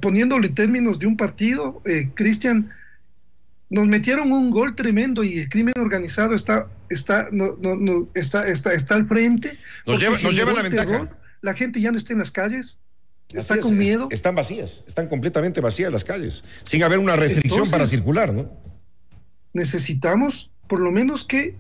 poniéndolo 0.01 0.47
en 0.47 0.55
términos 0.55 1.01
de 1.01 1.09
un 1.09 1.17
partido, 1.17 1.83
eh, 1.85 2.11
Cristian, 2.15 2.71
nos 3.71 3.87
metieron 3.87 4.33
un 4.33 4.51
gol 4.51 4.75
tremendo 4.75 5.23
y 5.23 5.39
el 5.39 5.49
crimen 5.49 5.75
organizado 5.79 6.35
está, 6.35 6.69
está, 6.91 7.29
no, 7.31 7.57
no, 7.57 8.09
está, 8.15 8.47
está, 8.49 8.75
está 8.75 8.97
al 8.97 9.07
frente. 9.07 9.57
Nos 9.87 10.01
lleva, 10.01 10.19
nos 10.19 10.35
lleva 10.35 10.53
la 10.53 10.63
ventaja. 10.63 11.09
la 11.41 11.55
gente 11.55 11.81
ya 11.81 11.93
no 11.93 11.99
está 11.99 12.13
en 12.13 12.19
las 12.19 12.33
calles. 12.33 12.81
Está 13.33 13.61
con 13.61 13.79
miedo. 13.79 14.09
Están 14.11 14.35
vacías, 14.35 14.83
están 14.89 15.07
completamente 15.07 15.61
vacías 15.61 15.93
las 15.93 16.03
calles, 16.03 16.43
sin 16.65 16.83
haber 16.83 16.99
una 16.99 17.15
restricción 17.15 17.71
para 17.71 17.87
circular, 17.87 18.35
¿no? 18.35 18.51
Necesitamos, 19.53 20.51
por 20.69 20.81
lo 20.81 20.91
menos, 20.91 21.25
que 21.25 21.57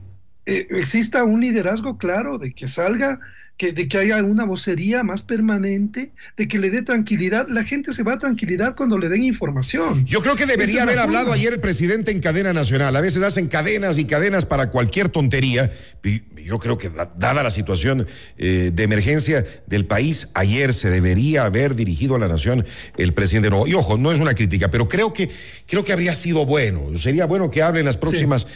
eh, 0.51 0.67
exista 0.71 1.25
un 1.25 1.41
liderazgo 1.41 1.97
claro, 1.97 2.39
de 2.39 2.53
que 2.53 2.67
salga 2.67 3.21
de 3.61 3.89
que 3.89 3.99
haya 3.99 4.23
una 4.23 4.45
vocería 4.45 5.03
más 5.03 5.23
permanente, 5.23 6.13
de 6.37 6.49
que 6.49 6.59
le 6.59 6.71
dé 6.71 6.83
tranquilidad. 6.83 7.47
La 7.49 7.65
gente 7.65 7.93
se 7.93 8.03
va 8.03 8.15
a 8.15 8.19
tranquilidad 8.19 8.75
cuando 8.75 8.99
le 8.99 9.09
den 9.09 9.23
información. 9.23 10.05
Yo 10.07 10.21
creo 10.21 10.35
que 10.35 10.47
debería 10.47 10.85
haber 10.85 10.99
hablado 10.99 11.33
ayer 11.33 11.53
el 11.53 11.61
presidente 11.61 12.11
en 12.11 12.21
cadena 12.21 12.53
nacional. 12.53 12.97
A 12.97 13.01
veces 13.01 13.23
hacen 13.23 13.49
cadenas 13.49 13.99
y 13.99 14.07
cadenas 14.07 14.47
para 14.47 14.71
cualquier 14.71 15.11
tontería. 15.11 15.71
Yo 16.43 16.59
creo 16.59 16.79
que 16.79 16.91
dada 17.17 17.43
la 17.43 17.51
situación 17.51 18.07
eh, 18.39 18.71
de 18.73 18.83
emergencia 18.83 19.45
del 19.67 19.87
país, 19.87 20.29
ayer 20.35 20.73
se 20.73 20.89
debería 20.89 21.45
haber 21.45 21.75
dirigido 21.75 22.17
a 22.17 22.19
la 22.19 22.29
nación 22.29 22.65
el 22.97 23.13
presidente. 23.13 23.51
No, 23.51 23.67
y 23.67 23.75
ojo, 23.75 23.99
no 23.99 24.11
es 24.11 24.19
una 24.19 24.35
crítica, 24.35 24.71
pero 24.71 24.89
creo 24.89 25.13
que, 25.13 25.29
creo 25.67 25.85
que 25.85 25.93
habría 25.93 26.15
sido 26.15 26.47
bueno. 26.47 26.97
Sería 26.97 27.27
bueno 27.27 27.51
que 27.51 27.63
hable 27.63 27.81
en 27.81 27.87
las 27.87 27.99
próximas 27.99 28.47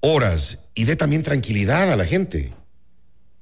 horas 0.00 0.70
y 0.74 0.84
dé 0.84 0.96
también 0.96 1.22
tranquilidad 1.22 1.92
a 1.92 1.96
la 1.96 2.04
gente. 2.04 2.52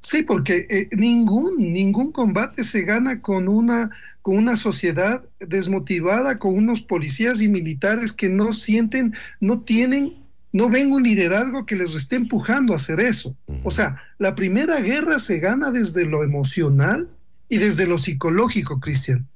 Sí, 0.05 0.23
porque 0.23 0.67
eh, 0.69 0.89
ningún, 0.93 1.73
ningún 1.73 2.13
combate 2.13 2.63
se 2.63 2.83
gana 2.83 3.23
con 3.23 3.49
una, 3.49 3.91
con 4.21 4.37
una 4.37 4.55
sociedad 4.55 5.25
desmotivada, 5.41 6.39
con 6.39 6.55
unos 6.55 6.83
policías 6.83 7.41
y 7.41 7.49
militares 7.49 8.13
que 8.13 8.29
no 8.29 8.53
sienten, 8.53 9.15
no 9.41 9.63
tienen, 9.63 10.13
no 10.53 10.69
ven 10.69 10.93
un 10.93 11.05
liderazgo 11.05 11.65
que 11.65 11.77
les 11.77 11.95
esté 11.95 12.17
empujando 12.17 12.75
a 12.75 12.77
hacer 12.77 13.01
eso. 13.01 13.35
O 13.63 13.71
sea, 13.71 13.97
la 14.19 14.35
primera 14.35 14.79
guerra 14.81 15.19
se 15.19 15.39
gana 15.39 15.71
desde 15.71 16.05
lo 16.05 16.23
emocional 16.23 17.09
y 17.49 17.57
desde 17.57 17.87
lo 17.87 17.97
psicológico, 17.97 18.81
Cristian. 18.81 19.27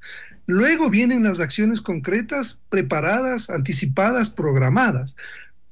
Luego 0.44 0.90
vienen 0.90 1.24
las 1.24 1.40
acciones 1.40 1.80
concretas, 1.80 2.62
preparadas, 2.68 3.48
anticipadas, 3.48 4.30
programadas. 4.30 5.16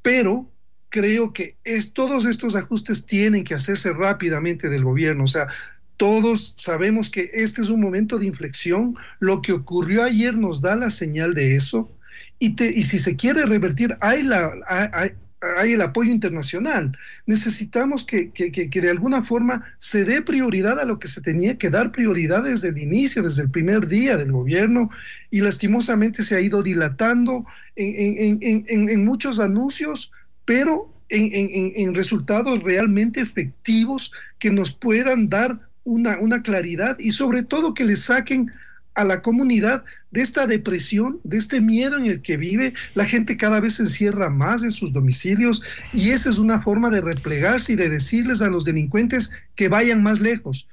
Pero 0.01 0.51
creo 0.97 1.35
que 1.35 1.57
es, 1.63 1.93
todos 1.93 2.25
estos 2.25 2.57
ajustes 2.57 3.05
tienen 3.05 3.45
que 3.45 3.53
hacerse 3.53 3.93
rápidamente 3.93 4.71
del 4.71 4.83
gobierno. 4.83 5.25
O 5.25 5.27
sea, 5.27 5.47
todos 5.99 6.55
sabemos 6.57 7.11
que 7.11 7.29
este 7.35 7.61
es 7.61 7.69
un 7.69 7.83
momento 7.83 8.19
de 8.19 8.25
inflexión. 8.25 8.97
Lo 9.19 9.43
que 9.43 9.53
ocurrió 9.53 10.05
ayer 10.05 10.35
nos 10.39 10.63
da 10.63 10.75
la 10.75 10.89
señal 10.89 11.35
de 11.35 11.55
eso. 11.55 11.91
Y, 12.39 12.57
y 12.63 12.83
si 12.85 12.99
se 12.99 13.15
quiere 13.15 13.45
revertir, 13.45 13.95
hay, 14.01 14.23
la, 14.23 14.51
hay, 14.67 15.11
hay 15.59 15.73
el 15.73 15.83
apoyo 15.83 16.11
internacional. 16.11 16.97
Necesitamos 17.27 18.07
que, 18.07 18.31
que, 18.31 18.51
que, 18.51 18.81
de 18.81 18.89
alguna 18.89 19.23
forma 19.23 19.65
se 19.77 20.07
dé 20.07 20.23
prioridad 20.23 20.81
a 20.81 20.87
lo 20.87 20.99
que 20.99 21.09
se 21.09 21.21
tenía 21.21 21.59
que 21.59 21.69
dar 21.69 21.93
prioridad 21.93 22.45
desde 22.45 22.69
el 22.69 22.79
inicio, 22.79 23.23
desde 23.23 23.43
el 23.43 23.51
primer 23.51 23.87
día 23.87 24.17
del 24.17 24.33
gobierno, 24.33 24.89
y 25.31 25.43
lastimosamente 25.43 26.23
se 26.23 26.37
ha 26.37 26.41
ido 26.41 26.63
dilatando 26.63 27.45
en, 27.75 28.39
en, 28.43 28.65
en, 28.67 28.89
en 28.89 29.05
muchos 29.05 29.41
anuncios 29.41 30.13
pero 30.47 30.91
en, 31.11 31.95
resultados 31.95 32.63
realmente 32.63 33.21
efectivos 33.21 34.11
que 34.39 34.51
nos 34.51 34.73
puedan 34.73 35.29
dar 35.29 35.61
una, 35.85 36.19
una 36.21 36.43
claridad 36.43 36.99
y 36.99 37.11
sobre 37.11 37.45
todo 37.45 37.75
que 37.75 37.85
le 37.85 37.97
saquen 37.97 38.51
a 38.97 39.05
la 39.05 39.21
comunidad 39.21 39.85
de 40.11 40.23
esta 40.23 40.47
depresión, 40.47 41.21
de 41.23 41.37
este 41.37 41.61
miedo 41.61 41.99
en 41.99 42.07
el 42.07 42.23
que 42.23 42.39
vive. 42.39 42.73
La 42.95 43.05
gente 43.05 43.37
cada 43.37 43.61
vez 43.61 43.75
se 43.75 43.83
encierra 43.83 44.31
más 44.31 44.63
en 44.63 44.71
sus 44.71 44.93
domicilios 44.93 45.63
y 45.93 46.11
esa 46.11 46.31
es 46.31 46.39
una 46.39 46.63
forma 46.63 46.89
de 46.89 47.03
replegarse 47.03 47.75
y 47.75 47.77
de 47.77 47.91
decirles 47.91 48.41
a 48.41 48.49
los 48.49 48.65
delincuentes 48.65 49.33
que 49.55 49.69
vayan 49.69 50.03
más 50.03 50.21
lejos. 50.21 50.67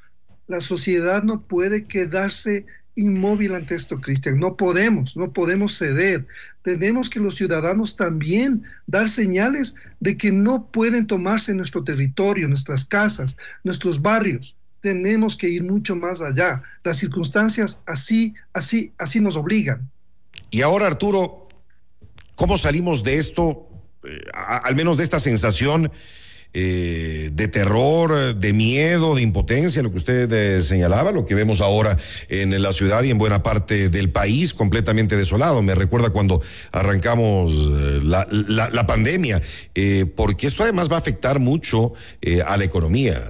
La 0.48 0.62
sociedad 0.62 1.24
no 1.24 1.42
puede 1.42 1.86
quedarse 1.86 2.66
inmóvil 2.96 3.56
ante 3.56 3.76
esto, 3.76 4.00
Cristian. 4.00 4.40
No 4.40 4.56
podemos, 4.56 5.18
no 5.18 5.34
podemos 5.34 5.78
ceder. 5.78 6.26
Tenemos 6.64 7.10
que 7.10 7.20
los 7.20 7.36
ciudadanos 7.36 7.96
también 7.96 8.64
dar 8.88 9.10
señales 9.10 9.76
de 10.00 10.18
que 10.18 10.32
no 10.32 10.68
pueden 10.68 11.08
tomarse 11.08 11.54
nuestro 11.54 11.84
territorio, 11.84 12.48
nuestras 12.48 12.86
casas, 12.86 13.38
nuestros 13.64 14.02
barrios. 14.02 14.56
Tenemos 14.80 15.36
que 15.36 15.50
ir 15.50 15.64
mucho 15.64 15.96
más 15.96 16.22
allá. 16.22 16.64
Las 16.84 16.98
circunstancias 16.98 17.82
así, 17.86 18.34
así, 18.54 18.94
así 18.98 19.20
nos 19.20 19.36
obligan. 19.36 19.90
Y 20.52 20.62
ahora, 20.62 20.88
Arturo, 20.88 21.48
¿cómo 22.36 22.58
salimos 22.58 23.04
de 23.04 23.18
esto, 23.18 23.68
eh, 24.04 24.22
al 24.34 24.76
menos 24.76 24.98
de 24.98 25.04
esta 25.04 25.20
sensación? 25.20 25.92
Eh, 26.56 27.32
de 27.34 27.48
terror, 27.48 28.36
de 28.36 28.54
miedo, 28.54 29.16
de 29.16 29.24
impotencia, 29.24 29.82
lo 29.82 29.90
que 29.90 29.98
usted 29.98 30.32
eh, 30.32 30.62
señalaba, 30.62 31.12
lo 31.12 31.26
que 31.26 31.34
vemos 31.34 31.62
ahora 31.62 31.98
en 32.30 32.62
la 32.62 32.72
ciudad 32.74 33.02
y 33.02 33.10
en 33.10 33.18
buena 33.18 33.42
parte 33.42 33.90
del 33.90 34.12
país, 34.12 34.54
completamente 34.54 35.18
desolado. 35.18 35.64
Me 35.64 35.74
recuerda 35.74 36.12
cuando 36.12 36.44
arrancamos 36.72 37.54
eh, 37.54 38.02
la, 38.04 38.28
la, 38.70 38.86
pandemia, 38.86 39.42
porque 40.16 40.46
esto 40.46 40.62
además 40.62 40.92
va 40.92 40.98
a 40.98 41.00
afectar 41.00 41.40
mucho 41.40 41.94
a 42.46 42.58
la 42.58 42.66
economía. 42.66 43.24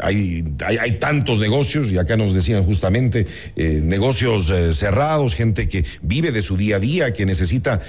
Hay, 0.00 0.44
hay, 0.66 0.76
hay, 0.76 0.92
tantos 0.98 1.38
negocios, 1.38 1.92
y 1.92 1.98
acá 1.98 2.16
nos 2.16 2.34
decían 2.34 2.64
justamente, 2.64 3.26
negocios 3.56 4.52
cerrados, 4.76 5.34
gente 5.34 5.68
que 5.68 5.84
vive 6.02 6.32
de 6.32 6.42
su 6.42 6.56
día 6.56 6.76
a 6.76 6.80
día, 6.80 7.12
que 7.12 7.24
necesita 7.24 7.80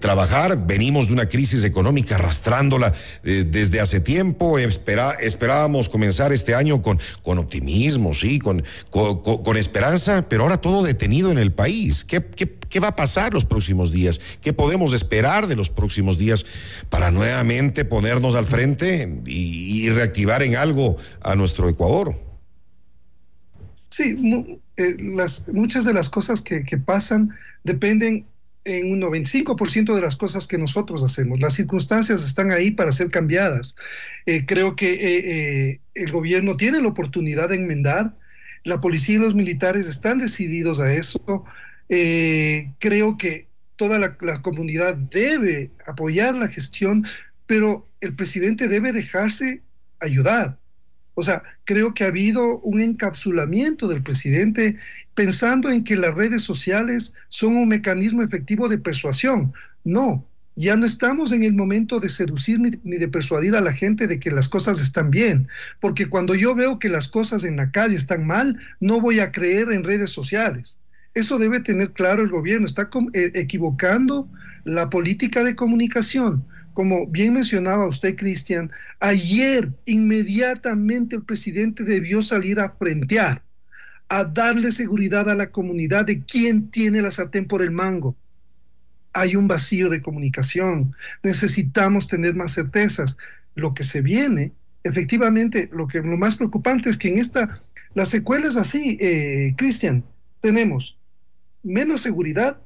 trabajar. 0.00 0.66
Venimos 0.66 1.08
de 1.08 1.14
una 1.14 1.26
crisis 1.26 1.64
económica 1.64 2.16
arrastrándola 2.16 2.92
desde 3.56 3.80
hace 3.80 4.00
tiempo. 4.00 4.58
esperábamos 4.58 5.88
comenzar 5.88 6.32
este 6.32 6.54
año 6.54 6.82
con, 6.82 6.98
optimismo, 7.38 8.12
sí, 8.12 8.38
con, 8.38 8.62
esperanza, 9.56 10.26
pero 10.28 10.42
ahora 10.42 10.60
todo 10.60 10.82
detenido 10.82 11.30
en 11.30 11.38
el 11.38 11.52
país. 11.52 12.04
¿Qué, 12.04 12.22
¿Qué, 12.22 12.80
va 12.80 12.88
a 12.88 12.96
pasar 12.96 13.32
los 13.32 13.46
próximos 13.46 13.92
días? 13.92 14.20
¿Qué 14.42 14.52
podemos 14.52 14.92
esperar 14.92 15.46
de 15.46 15.56
los 15.56 15.70
próximos 15.70 16.18
días 16.18 16.44
para 16.90 17.10
nuevamente 17.10 17.86
ponernos 17.86 18.34
al 18.34 18.44
frente 18.44 19.22
y, 19.24 19.88
reactivar 19.88 20.42
en 20.42 20.56
algo 20.56 20.96
a 21.22 21.34
nuestro 21.34 21.70
Ecuador? 21.70 22.20
Sí, 23.88 24.18
eh, 24.76 24.96
muchas 25.52 25.86
de 25.86 25.94
las 25.94 26.10
cosas 26.10 26.42
que 26.42 26.76
pasan 26.76 27.30
dependen 27.64 28.26
en 28.66 28.90
un 28.90 29.00
95% 29.00 29.94
de 29.94 30.00
las 30.00 30.16
cosas 30.16 30.46
que 30.48 30.58
nosotros 30.58 31.02
hacemos. 31.02 31.38
Las 31.40 31.54
circunstancias 31.54 32.24
están 32.24 32.50
ahí 32.50 32.72
para 32.72 32.92
ser 32.92 33.10
cambiadas. 33.10 33.76
Eh, 34.26 34.44
creo 34.44 34.74
que 34.74 34.92
eh, 34.92 35.70
eh, 35.70 35.80
el 35.94 36.10
gobierno 36.10 36.56
tiene 36.56 36.80
la 36.80 36.88
oportunidad 36.88 37.48
de 37.48 37.56
enmendar. 37.56 38.16
La 38.64 38.80
policía 38.80 39.14
y 39.14 39.18
los 39.18 39.36
militares 39.36 39.86
están 39.86 40.18
decididos 40.18 40.80
a 40.80 40.92
eso. 40.92 41.44
creo 41.88 43.16
que 43.16 43.46
toda 43.76 43.98
la, 43.98 44.16
la 44.20 44.42
comunidad 44.42 44.96
debe 44.96 45.70
apoyar 45.86 46.34
la 46.34 46.48
gestión, 46.48 47.06
pero 47.46 47.86
el 48.00 48.14
presidente 48.16 48.66
debe 48.66 48.92
dejarse 48.92 49.62
ayudar. 50.00 50.58
O 51.18 51.22
sea, 51.22 51.42
creo 51.64 51.94
que 51.94 52.04
ha 52.04 52.08
habido 52.08 52.60
un 52.60 52.78
encapsulamiento 52.78 53.88
del 53.88 54.02
presidente 54.02 54.76
pensando 55.14 55.70
en 55.70 55.82
que 55.82 55.96
las 55.96 56.14
redes 56.14 56.42
sociales 56.42 57.14
son 57.30 57.56
un 57.56 57.68
mecanismo 57.68 58.22
efectivo 58.22 58.68
de 58.68 58.76
persuasión. 58.76 59.54
No, 59.82 60.26
ya 60.56 60.76
no 60.76 60.84
estamos 60.84 61.32
en 61.32 61.42
el 61.42 61.54
momento 61.54 62.00
de 62.00 62.10
seducir 62.10 62.60
ni, 62.60 62.98
de 62.98 63.08
persuadir 63.08 63.56
a 63.56 63.62
la 63.62 63.72
gente 63.72 64.06
de 64.06 64.20
que 64.20 64.30
las 64.30 64.50
cosas 64.50 64.78
están 64.78 65.10
bien, 65.10 65.48
porque 65.80 66.10
cuando 66.10 66.34
yo 66.34 66.54
veo 66.54 66.78
que 66.78 66.90
las 66.90 67.08
cosas 67.08 67.44
en 67.44 67.56
la 67.56 67.70
calle 67.70 67.96
están 67.96 68.26
mal, 68.26 68.58
no 68.78 69.00
voy 69.00 69.20
a 69.20 69.32
creer 69.32 69.72
en 69.72 69.84
redes 69.84 70.10
sociales. 70.10 70.80
Eso 71.14 71.38
debe 71.38 71.60
tener 71.60 71.92
claro 71.92 72.22
el 72.22 72.28
gobierno, 72.28 72.66
está 72.66 72.90
eh, 73.14 73.32
equivocando 73.36 74.28
la 74.64 74.90
política 74.90 75.42
de 75.44 75.56
comunicación 75.56 76.44
como 76.76 77.06
bien 77.06 77.32
mencionaba 77.32 77.88
usted, 77.88 78.16
Cristian, 78.16 78.70
ayer 79.00 79.72
inmediatamente 79.86 81.16
el 81.16 81.22
presidente 81.22 81.84
debió 81.84 82.20
salir 82.20 82.60
a 82.60 82.76
frentear, 82.78 83.42
a 84.10 84.24
darle 84.24 84.70
seguridad 84.70 85.30
a 85.30 85.34
la 85.34 85.50
comunidad 85.50 86.04
de 86.04 86.22
quién 86.22 86.70
tiene 86.70 87.00
la 87.00 87.10
sartén 87.10 87.46
por 87.46 87.62
el 87.62 87.70
mango. 87.70 88.14
Hay 89.14 89.36
un 89.36 89.48
vacío 89.48 89.88
de 89.88 90.02
comunicación. 90.02 90.94
Necesitamos 91.22 92.08
tener 92.08 92.34
más 92.34 92.52
certezas. 92.52 93.16
Lo 93.54 93.72
que 93.72 93.82
se 93.82 94.02
viene 94.02 94.52
efectivamente, 94.84 95.70
lo 95.72 95.88
que 95.88 96.02
lo 96.02 96.18
más 96.18 96.36
preocupante 96.36 96.90
es 96.90 96.98
que 96.98 97.08
en 97.08 97.16
esta, 97.16 97.58
las 97.94 98.10
secuelas 98.10 98.58
así, 98.58 98.98
eh, 99.00 99.54
Cristian, 99.56 100.04
tenemos 100.42 100.98
menos 101.62 102.02
seguridad, 102.02 102.60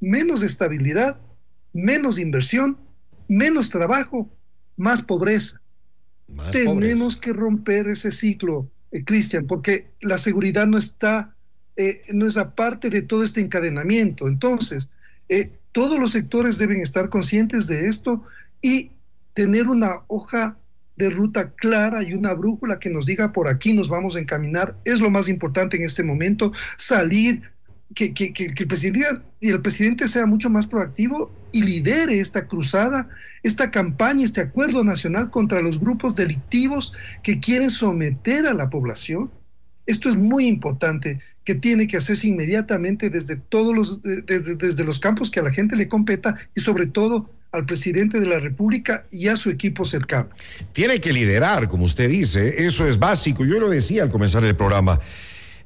menos 0.00 0.42
estabilidad, 0.42 1.20
menos 1.72 2.18
inversión, 2.18 2.76
menos 3.28 3.70
trabajo, 3.70 4.30
más 4.76 5.02
pobreza. 5.02 5.60
Tenemos 6.50 7.16
que 7.16 7.32
romper 7.32 7.88
ese 7.88 8.10
ciclo, 8.10 8.68
eh, 8.90 9.04
Cristian, 9.04 9.46
porque 9.46 9.86
la 10.00 10.18
seguridad 10.18 10.66
no 10.66 10.78
está, 10.78 11.34
eh, 11.76 12.02
no 12.12 12.26
es 12.26 12.36
aparte 12.36 12.90
de 12.90 13.02
todo 13.02 13.22
este 13.22 13.40
encadenamiento. 13.40 14.28
Entonces, 14.28 14.90
eh, 15.28 15.52
todos 15.72 15.98
los 15.98 16.12
sectores 16.12 16.58
deben 16.58 16.80
estar 16.80 17.08
conscientes 17.08 17.66
de 17.66 17.86
esto 17.86 18.24
y 18.60 18.90
tener 19.34 19.68
una 19.68 20.02
hoja 20.08 20.56
de 20.96 21.10
ruta 21.10 21.50
clara 21.50 22.02
y 22.02 22.14
una 22.14 22.32
brújula 22.32 22.78
que 22.78 22.90
nos 22.90 23.04
diga 23.04 23.32
por 23.32 23.48
aquí 23.48 23.74
nos 23.74 23.88
vamos 23.88 24.16
a 24.16 24.20
encaminar. 24.20 24.76
Es 24.84 25.00
lo 25.00 25.10
más 25.10 25.28
importante 25.28 25.76
en 25.76 25.84
este 25.84 26.02
momento, 26.02 26.52
salir, 26.76 27.42
que, 27.94 28.12
que, 28.12 28.32
que, 28.32 28.44
el 28.44 28.66
presidente 28.66 29.22
el 29.40 29.62
presidente 29.62 30.08
sea 30.08 30.26
mucho 30.26 30.50
más 30.50 30.66
proactivo 30.66 31.30
y 31.52 31.62
lidere 31.62 32.20
esta 32.20 32.46
cruzada, 32.46 33.08
esta 33.42 33.70
campaña, 33.70 34.24
este 34.24 34.40
acuerdo 34.40 34.84
nacional 34.84 35.30
contra 35.30 35.60
los 35.60 35.80
grupos 35.80 36.14
delictivos 36.14 36.92
que 37.22 37.40
quieren 37.40 37.70
someter 37.70 38.46
a 38.46 38.54
la 38.54 38.70
población. 38.70 39.30
Esto 39.86 40.08
es 40.08 40.16
muy 40.16 40.46
importante, 40.46 41.20
que 41.44 41.54
tiene 41.54 41.86
que 41.86 41.96
hacerse 41.96 42.26
inmediatamente 42.26 43.08
desde 43.08 43.36
todos 43.36 43.74
los, 43.74 44.02
desde, 44.02 44.56
desde 44.56 44.84
los 44.84 44.98
campos 44.98 45.30
que 45.30 45.40
a 45.40 45.44
la 45.44 45.52
gente 45.52 45.76
le 45.76 45.88
competa 45.88 46.36
y 46.54 46.60
sobre 46.60 46.86
todo 46.86 47.30
al 47.52 47.64
presidente 47.64 48.20
de 48.20 48.26
la 48.26 48.38
República 48.38 49.06
y 49.10 49.28
a 49.28 49.36
su 49.36 49.50
equipo 49.50 49.84
cercano. 49.84 50.28
Tiene 50.72 51.00
que 51.00 51.12
liderar, 51.12 51.68
como 51.68 51.84
usted 51.84 52.08
dice, 52.08 52.66
eso 52.66 52.86
es 52.86 52.98
básico. 52.98 53.44
Yo 53.44 53.60
lo 53.60 53.68
decía 53.70 54.02
al 54.02 54.10
comenzar 54.10 54.44
el 54.44 54.56
programa, 54.56 54.98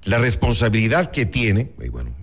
la 0.04 0.18
responsabilidad 0.18 1.10
que 1.10 1.26
tiene, 1.26 1.70
y 1.82 1.88
bueno, 1.88 2.14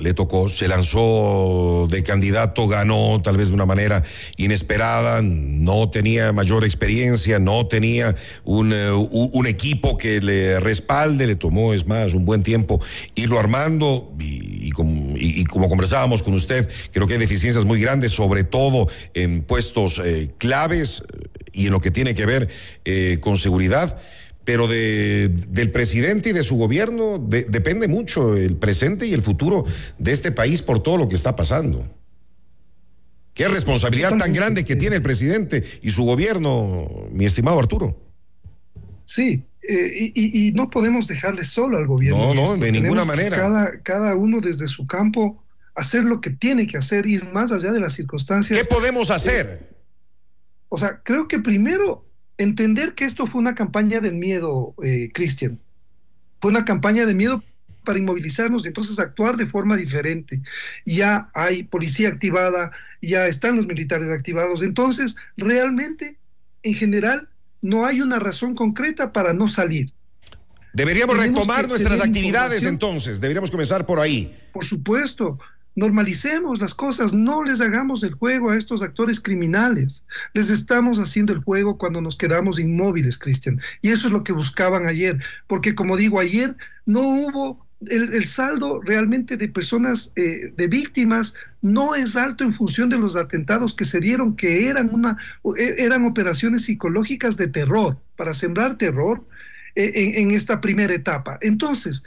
le 0.00 0.14
tocó, 0.14 0.48
se 0.48 0.68
lanzó 0.68 1.88
de 1.90 2.02
candidato, 2.02 2.68
ganó 2.68 3.20
tal 3.22 3.36
vez 3.36 3.48
de 3.48 3.54
una 3.54 3.66
manera 3.66 4.02
inesperada, 4.36 5.20
no 5.22 5.90
tenía 5.90 6.32
mayor 6.32 6.64
experiencia, 6.64 7.38
no 7.38 7.66
tenía 7.66 8.14
un, 8.44 8.72
eh, 8.72 8.92
un, 8.92 9.46
equipo 9.46 9.98
que 9.98 10.20
le 10.20 10.60
respalde, 10.60 11.26
le 11.26 11.34
tomó, 11.34 11.74
es 11.74 11.86
más, 11.86 12.14
un 12.14 12.24
buen 12.24 12.42
tiempo 12.42 12.80
irlo 13.14 13.38
armando 13.38 14.12
y, 14.20 14.70
como, 14.70 15.68
conversábamos 15.68 16.22
con 16.22 16.34
usted, 16.34 16.68
creo 16.92 17.06
que 17.06 17.14
hay 17.14 17.18
deficiencias 17.18 17.64
muy 17.64 17.80
grandes, 17.80 18.12
sobre 18.12 18.44
todo 18.44 18.88
en 19.14 19.42
puestos 19.42 20.00
eh, 20.04 20.30
claves 20.38 21.02
y 21.52 21.66
en 21.66 21.72
lo 21.72 21.80
que 21.80 21.90
tiene 21.90 22.14
que 22.14 22.26
ver 22.26 22.48
eh, 22.84 23.18
con 23.20 23.36
seguridad 23.36 23.98
pero 24.48 24.66
de, 24.66 25.28
del 25.28 25.70
presidente 25.70 26.30
y 26.30 26.32
de 26.32 26.42
su 26.42 26.56
gobierno 26.56 27.18
depende 27.18 27.86
mucho 27.86 28.34
el 28.34 28.56
presente 28.56 29.06
y 29.06 29.12
el 29.12 29.20
futuro 29.20 29.66
de 29.98 30.12
este 30.12 30.32
país 30.32 30.62
por 30.62 30.82
todo 30.82 30.96
lo 30.96 31.06
que 31.06 31.16
está 31.16 31.36
pasando. 31.36 31.86
Qué 33.34 33.46
responsabilidad 33.46 34.16
tan 34.16 34.32
grande 34.32 34.64
que 34.64 34.74
tiene 34.74 34.96
el 34.96 35.02
presidente 35.02 35.62
y 35.82 35.90
su 35.90 36.04
gobierno, 36.04 36.88
mi 37.12 37.26
estimado 37.26 37.58
Arturo. 37.58 38.00
Sí, 39.04 39.44
eh, 39.68 40.12
y, 40.14 40.52
no 40.52 40.70
podemos 40.70 41.08
dejarle 41.08 41.44
solo 41.44 41.76
al 41.76 41.86
gobierno. 41.86 42.32
No, 42.32 42.56
no, 42.56 42.56
de 42.56 42.72
ninguna 42.72 43.04
manera. 43.04 43.36
Cada, 43.36 43.82
cada 43.82 44.16
uno 44.16 44.40
desde 44.40 44.66
su 44.66 44.86
campo 44.86 45.44
hacer 45.74 46.04
lo 46.04 46.22
que 46.22 46.30
tiene 46.30 46.66
que 46.66 46.78
hacer, 46.78 47.06
ir 47.06 47.30
más 47.34 47.52
allá 47.52 47.70
de 47.70 47.80
las 47.80 47.92
circunstancias. 47.92 48.58
¿Qué 48.58 48.64
podemos 48.64 49.10
hacer? 49.10 49.60
Eh, 49.62 49.76
o 50.70 50.78
sea, 50.78 51.02
creo 51.04 51.28
que 51.28 51.38
primero 51.38 52.07
entender 52.38 52.94
que 52.94 53.04
esto 53.04 53.26
fue 53.26 53.40
una 53.40 53.54
campaña 53.54 54.00
del 54.00 54.14
miedo, 54.14 54.74
eh, 54.82 55.10
Cristian. 55.12 55.60
Fue 56.40 56.50
una 56.50 56.64
campaña 56.64 57.04
de 57.04 57.14
miedo 57.14 57.42
para 57.84 57.98
inmovilizarnos 57.98 58.64
y 58.64 58.68
entonces 58.68 58.98
actuar 58.98 59.36
de 59.36 59.46
forma 59.46 59.76
diferente. 59.76 60.40
Ya 60.84 61.30
hay 61.34 61.64
policía 61.64 62.08
activada, 62.08 62.70
ya 63.02 63.26
están 63.26 63.56
los 63.56 63.66
militares 63.66 64.10
activados. 64.10 64.62
Entonces, 64.62 65.16
realmente, 65.36 66.18
en 66.62 66.74
general, 66.74 67.28
no 67.60 67.86
hay 67.86 68.00
una 68.00 68.18
razón 68.18 68.54
concreta 68.54 69.12
para 69.12 69.32
no 69.32 69.48
salir. 69.48 69.92
Deberíamos 70.72 71.16
retomar 71.16 71.66
nuestras 71.66 72.00
actividades 72.00 72.62
entonces, 72.64 73.20
deberíamos 73.20 73.50
comenzar 73.50 73.86
por 73.86 73.98
ahí. 73.98 74.32
Por 74.52 74.64
supuesto, 74.64 75.38
Normalicemos 75.78 76.60
las 76.60 76.74
cosas, 76.74 77.14
no 77.14 77.44
les 77.44 77.60
hagamos 77.60 78.02
el 78.02 78.14
juego 78.14 78.50
a 78.50 78.56
estos 78.56 78.82
actores 78.82 79.20
criminales. 79.20 80.06
Les 80.34 80.50
estamos 80.50 80.98
haciendo 80.98 81.32
el 81.32 81.38
juego 81.38 81.78
cuando 81.78 82.00
nos 82.00 82.16
quedamos 82.16 82.58
inmóviles, 82.58 83.16
Cristian. 83.16 83.60
Y 83.80 83.90
eso 83.90 84.08
es 84.08 84.12
lo 84.12 84.24
que 84.24 84.32
buscaban 84.32 84.88
ayer, 84.88 85.22
porque 85.46 85.76
como 85.76 85.96
digo, 85.96 86.18
ayer 86.18 86.56
no 86.84 87.02
hubo 87.02 87.64
el, 87.86 88.24
saldo 88.24 88.80
realmente 88.80 89.36
de 89.36 89.46
personas, 89.46 90.12
eh, 90.16 90.52
de 90.56 90.66
víctimas, 90.66 91.34
no 91.62 91.94
es 91.94 92.16
alto 92.16 92.42
en 92.42 92.52
función 92.52 92.88
de 92.88 92.98
los 92.98 93.14
atentados 93.14 93.72
que 93.72 93.84
se 93.84 94.00
dieron, 94.00 94.34
que 94.34 94.68
eran, 94.68 94.90
una, 94.92 95.16
e, 95.56 95.84
eran 95.84 96.04
operaciones 96.06 96.62
psicológicas 96.62 97.36
de 97.36 97.46
terror, 97.46 98.00
para 98.16 98.34
sembrar 98.34 98.78
terror 98.78 99.24
eh, 99.76 100.14
en, 100.16 100.32
esta 100.32 100.60
primera 100.60 100.92
etapa. 100.92 101.38
Entonces, 101.40 102.02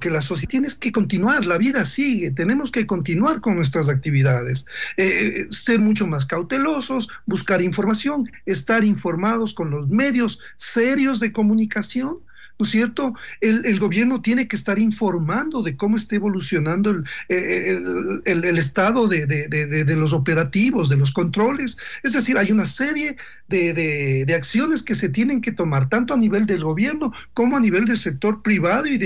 que 0.00 0.10
la 0.10 0.20
sociedad 0.20 0.50
tiene 0.50 0.68
que 0.80 0.90
continuar, 0.90 1.44
la 1.44 1.58
vida 1.58 1.84
sigue, 1.84 2.32
tenemos 2.32 2.70
que 2.72 2.86
continuar 2.86 3.40
con 3.40 3.54
nuestras 3.54 3.88
actividades, 3.88 4.66
eh, 4.96 5.46
eh, 5.46 5.46
ser 5.50 5.78
mucho 5.78 6.06
más 6.06 6.26
cautelosos, 6.26 7.08
buscar 7.26 7.62
información, 7.62 8.30
estar 8.46 8.82
informados 8.82 9.54
con 9.54 9.70
los 9.70 9.88
medios 9.88 10.40
serios 10.56 11.20
de 11.20 11.32
comunicación 11.32 12.18
¿no 12.60 12.66
es 12.66 12.72
cierto? 12.72 13.14
El, 13.40 13.80
gobierno 13.80 14.20
tiene 14.20 14.46
que 14.46 14.54
estar 14.54 14.78
informando 14.78 15.62
de 15.62 15.78
cómo 15.78 15.96
está 15.96 16.16
evolucionando 16.16 16.90
el, 16.90 17.04
eh, 17.30 17.80
el, 18.26 18.58
estado 18.58 19.08
de, 19.08 19.96
los 19.96 20.12
operativos, 20.12 20.90
de 20.90 20.98
los 20.98 21.12
controles. 21.12 21.78
Es 22.02 22.12
decir, 22.12 22.36
hay 22.36 22.52
una 22.52 22.66
serie 22.66 23.16
de, 23.48 24.30
acciones 24.36 24.82
que 24.82 24.94
se 24.94 25.08
tienen 25.08 25.40
que 25.40 25.52
tomar, 25.52 25.88
tanto 25.88 26.12
a 26.12 26.18
nivel 26.18 26.44
del 26.44 26.62
gobierno 26.62 27.14
como 27.32 27.56
a 27.56 27.60
nivel 27.60 27.86
del 27.86 27.96
sector 27.96 28.42
privado 28.42 28.86
y 28.86 28.98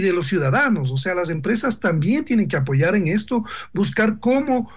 de 0.00 0.12
los 0.12 0.26
ciudadanos. 0.26 0.90
O 0.90 0.98
sea, 0.98 1.14
las 1.14 1.30
empresas 1.30 1.80
también 1.80 2.26
tienen 2.26 2.46
que 2.46 2.58
apoyar 2.58 2.94
en 2.94 3.06
esto, 3.06 3.42
buscar 3.72 4.20
cómo 4.20 4.70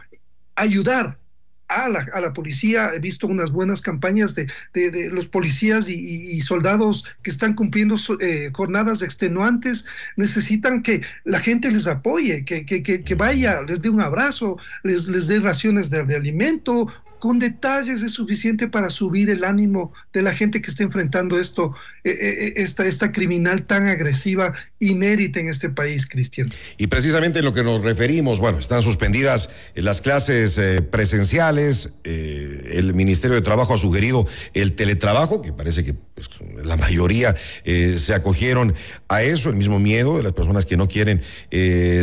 ayudar 0.55 1.19
a 1.67 1.89
la, 1.89 2.05
a 2.13 2.21
la, 2.21 2.33
policía. 2.33 2.91
He 2.93 2.99
visto 2.99 3.27
unas 3.27 3.51
buenas 3.51 3.81
campañas 3.81 4.35
de, 4.35 4.47
de, 4.73 5.09
los 5.09 5.27
policías 5.27 5.89
y, 5.89 6.41
soldados 6.41 7.05
que 7.21 7.29
están 7.29 7.53
cumpliendo 7.53 7.95
eh, 8.19 8.51
jornadas 8.53 9.01
extenuantes. 9.01 9.85
Necesitan 10.15 10.81
que 10.81 11.01
la 11.23 11.39
gente 11.39 11.71
les 11.71 11.87
apoye, 11.87 12.45
que, 12.45 12.65
que, 12.65 12.81
que, 12.83 13.15
vaya, 13.15 13.61
les 13.61 13.81
dé 13.81 13.89
un 13.89 14.01
abrazo, 14.01 14.57
les, 14.83 15.07
les 15.07 15.27
dé 15.27 15.39
raciones 15.39 15.89
de, 15.89 16.03
de 16.03 16.15
alimento 16.15 16.87
con 17.25 17.39
detalles 17.39 18.03
es 18.03 18.11
suficiente 18.11 18.67
para 18.67 18.91
subir 18.91 19.31
el 19.31 19.45
ánimo 19.45 19.91
de 20.13 20.21
la 20.21 20.31
gente 20.31 20.61
que 20.61 20.69
está 20.69 20.83
enfrentando 20.83 21.39
esto, 21.39 21.73
eh, 22.03 22.11
eh, 22.11 22.17
eh, 22.21 22.53
esta, 22.57 22.85
esta 22.85 23.11
criminal 23.11 23.65
tan 23.65 23.87
agresiva, 23.87 24.53
inédita 24.77 25.39
en 25.39 25.47
este 25.47 25.71
país, 25.71 26.05
Cristian. 26.05 26.53
Y 26.77 26.85
precisamente 26.85 27.39
en 27.39 27.45
lo 27.45 27.51
que 27.51 27.63
nos 27.63 27.81
referimos, 27.81 28.37
bueno, 28.39 28.59
están 28.59 28.83
suspendidas 28.83 29.49
las 29.73 30.01
clases 30.01 30.61
presenciales, 30.91 31.93
el 32.03 32.93
Ministerio 32.93 33.33
de 33.33 33.41
Trabajo 33.41 33.73
ha 33.73 33.77
sugerido 33.79 34.27
el 34.53 34.75
teletrabajo, 34.75 35.41
que 35.41 35.51
parece 35.51 35.83
que 35.83 35.95
pues, 35.95 36.29
la 36.63 36.77
mayoría 36.77 37.35
se 37.63 38.13
acogieron 38.13 38.75
a 39.07 39.23
eso, 39.23 39.49
el 39.49 39.55
mismo 39.55 39.79
miedo 39.79 40.17
de 40.17 40.21
las 40.21 40.33
personas 40.33 40.67
que 40.67 40.77
no 40.77 40.87
quieren 40.87 41.23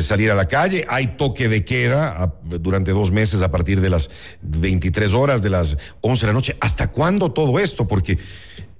salir 0.01 0.33
a 0.33 0.35
la 0.35 0.49
calle, 0.49 0.85
hay 0.89 1.17
toque 1.17 1.49
de 1.49 1.65
queda 1.65 2.35
durante 2.43 2.91
dos 2.91 3.13
meses 3.13 3.43
a 3.43 3.53
partir 3.53 3.81
de 3.81 3.91
las 3.91 4.11
23 4.43 5.12
horas, 5.15 5.43
de 5.43 5.51
las 5.51 5.77
11 6.01 6.27
de 6.27 6.27
la 6.27 6.35
noche. 6.35 6.57
¿Hasta 6.61 6.91
cuándo 6.91 7.33
todo 7.33 7.59
esto? 7.59 7.87
Porque 7.87 8.19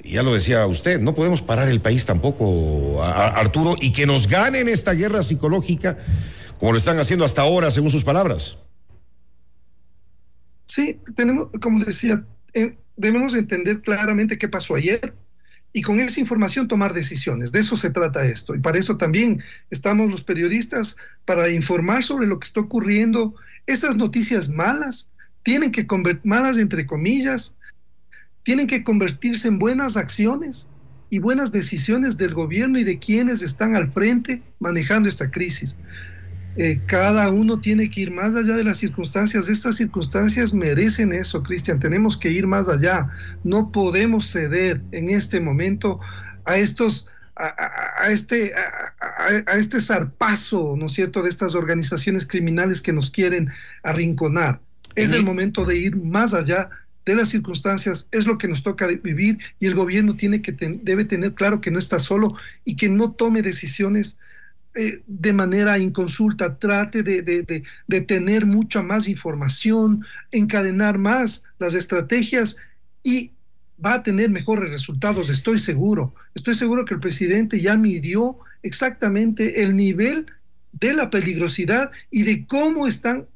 ya 0.05 0.23
lo 0.23 0.35
decía 0.35 0.67
usted, 0.67 1.01
no 1.01 1.15
podemos 1.15 1.43
parar 1.43 1.69
el 1.69 1.81
país 1.81 2.05
tampoco, 2.05 3.03
Arturo, 3.03 3.77
y 3.81 3.93
que 3.93 4.07
nos 4.07 4.29
ganen 4.29 4.69
esta 4.69 4.93
guerra 4.93 5.23
psicológica 5.23 5.99
como 6.59 6.73
lo 6.73 6.79
están 6.79 6.99
haciendo 7.01 7.25
hasta 7.25 7.43
ahora, 7.43 7.73
según 7.73 7.91
sus 7.91 8.05
palabras. 8.05 8.59
Sí, 10.65 11.01
tenemos, 11.17 11.49
como 11.61 11.85
decía, 11.85 12.25
eh, 12.55 12.77
debemos 12.97 13.35
entender 13.35 13.83
claramente 13.83 14.39
qué 14.39 14.49
pasó 14.49 14.77
ayer 14.77 15.13
y 15.73 15.83
con 15.83 16.01
esa 16.01 16.21
información 16.21 16.69
tomar 16.69 16.93
decisiones. 16.93 17.51
De 17.51 17.61
eso 17.61 17.77
se 17.77 17.91
trata 17.91 18.25
esto. 18.25 18.55
Y 18.55 18.61
para 18.61 18.79
eso 18.79 18.97
también 18.97 19.43
estamos 19.71 20.11
los 20.11 20.23
periodistas, 20.23 20.97
para 21.25 21.51
informar 21.51 22.05
sobre 22.05 22.27
lo 22.27 22.39
que 22.39 22.47
está 22.47 22.61
ocurriendo, 22.61 23.35
esas 23.67 23.97
noticias 23.97 24.49
malas 24.49 25.11
tienen 25.43 25.73
que 25.73 25.87
convertir, 25.87 26.23
malas 26.25 26.59
entre 26.59 26.87
comillas, 26.87 27.55
tienen 28.43 28.67
que 28.67 28.85
convertirse 28.85 29.49
en 29.49 29.59
buenas 29.59 29.97
acciones 29.97 30.69
y 31.11 31.19
buenas 31.19 31.53
decisiones 31.53 32.17
del 32.17 32.35
gobierno 32.35 32.79
y 32.79 32.85
de 32.85 32.99
quienes 32.99 33.43
están 33.43 33.77
al 33.77 33.93
frente 33.93 34.43
manejando 34.59 35.09
esta 35.09 35.31
crisis. 35.31 35.77
Eh, 36.57 36.81
cada 36.87 37.31
uno 37.31 37.61
tiene 37.61 37.89
que 37.89 38.03
ir 38.03 38.11
más 38.11 38.35
allá 38.35 38.57
de 38.57 38.65
las 38.65 38.77
circunstancias. 38.77 39.49
Estas 39.49 39.77
circunstancias 39.77 40.53
merecen 40.53 41.13
eso, 41.13 41.43
Cristian. 41.43 41.81
Tenemos 41.81 42.19
que 42.19 42.31
ir 42.31 42.47
más 42.47 42.69
allá. 42.69 43.09
No 43.43 43.73
podemos 43.73 44.31
ceder 44.31 44.83
en 44.93 45.09
este 45.09 45.41
momento 45.41 46.01
a 46.45 46.57
estos 46.57 47.09
a, 47.35 48.11
este, 48.11 48.53
a, 49.47 49.57
este 49.57 49.81
zarpazo, 49.81 50.77
¿no 50.77 50.87
es 50.87 50.93
cierto?, 50.93 51.23
de 51.23 51.31
estas 51.31 51.55
organizaciones 51.55 52.27
criminales 52.27 52.83
que 52.83 52.93
nos 52.93 53.11
quieren 53.11 53.51
arrinconar. 53.83 54.61
Es 54.95 55.13
el 55.13 55.25
momento 55.25 55.65
de 55.65 55.77
ir 55.77 55.97
más 55.97 56.35
allá 56.35 56.71
de 57.05 57.15
las 57.15 57.31
circunstancias, 57.31 58.09
es 58.13 58.27
lo 58.27 58.39
que 58.39 58.49
nos 58.49 58.63
toca 58.63 58.87
vivir 58.87 59.39
y 59.59 59.67
el 59.67 59.75
gobierno 59.75 60.17
tiene 60.17 60.41
que 60.41 60.53
debe 60.53 61.05
tener 61.05 61.35
claro 61.35 61.61
que 61.61 61.71
no 61.71 61.79
está 61.79 61.99
solo 61.99 62.37
y 62.65 62.77
que 62.77 62.89
no 62.89 63.13
tome 63.13 63.43
decisiones 63.43 64.21
eh, 64.75 65.03
de 65.07 65.33
manera 65.33 65.79
inconsulta, 65.79 66.59
trate 66.59 67.03
de, 67.03 67.23
de, 67.23 67.63
de 67.87 68.01
tener 68.01 68.47
mucha 68.47 68.83
más 68.83 69.09
información, 69.09 70.05
encadenar 70.31 70.97
más 70.97 71.45
las 71.59 71.75
estrategias 71.75 72.57
y 73.03 73.33
va 73.85 73.95
a 73.95 74.03
tener 74.03 74.31
mejores 74.31 74.71
resultados, 74.71 75.29
estoy 75.29 75.59
seguro. 75.59 76.15
Estoy 76.35 76.55
seguro 76.55 76.85
que 76.85 76.95
el 76.95 77.01
presidente 77.01 77.61
ya 77.61 77.77
midió 77.77 78.39
exactamente 78.63 79.63
el 79.63 79.77
nivel 79.77 80.27
de 80.73 80.95
la 80.95 81.11
peligrosidad 81.11 81.91
y 82.11 82.23
de 82.23 82.47
cómo 82.47 82.87
están 82.87 83.27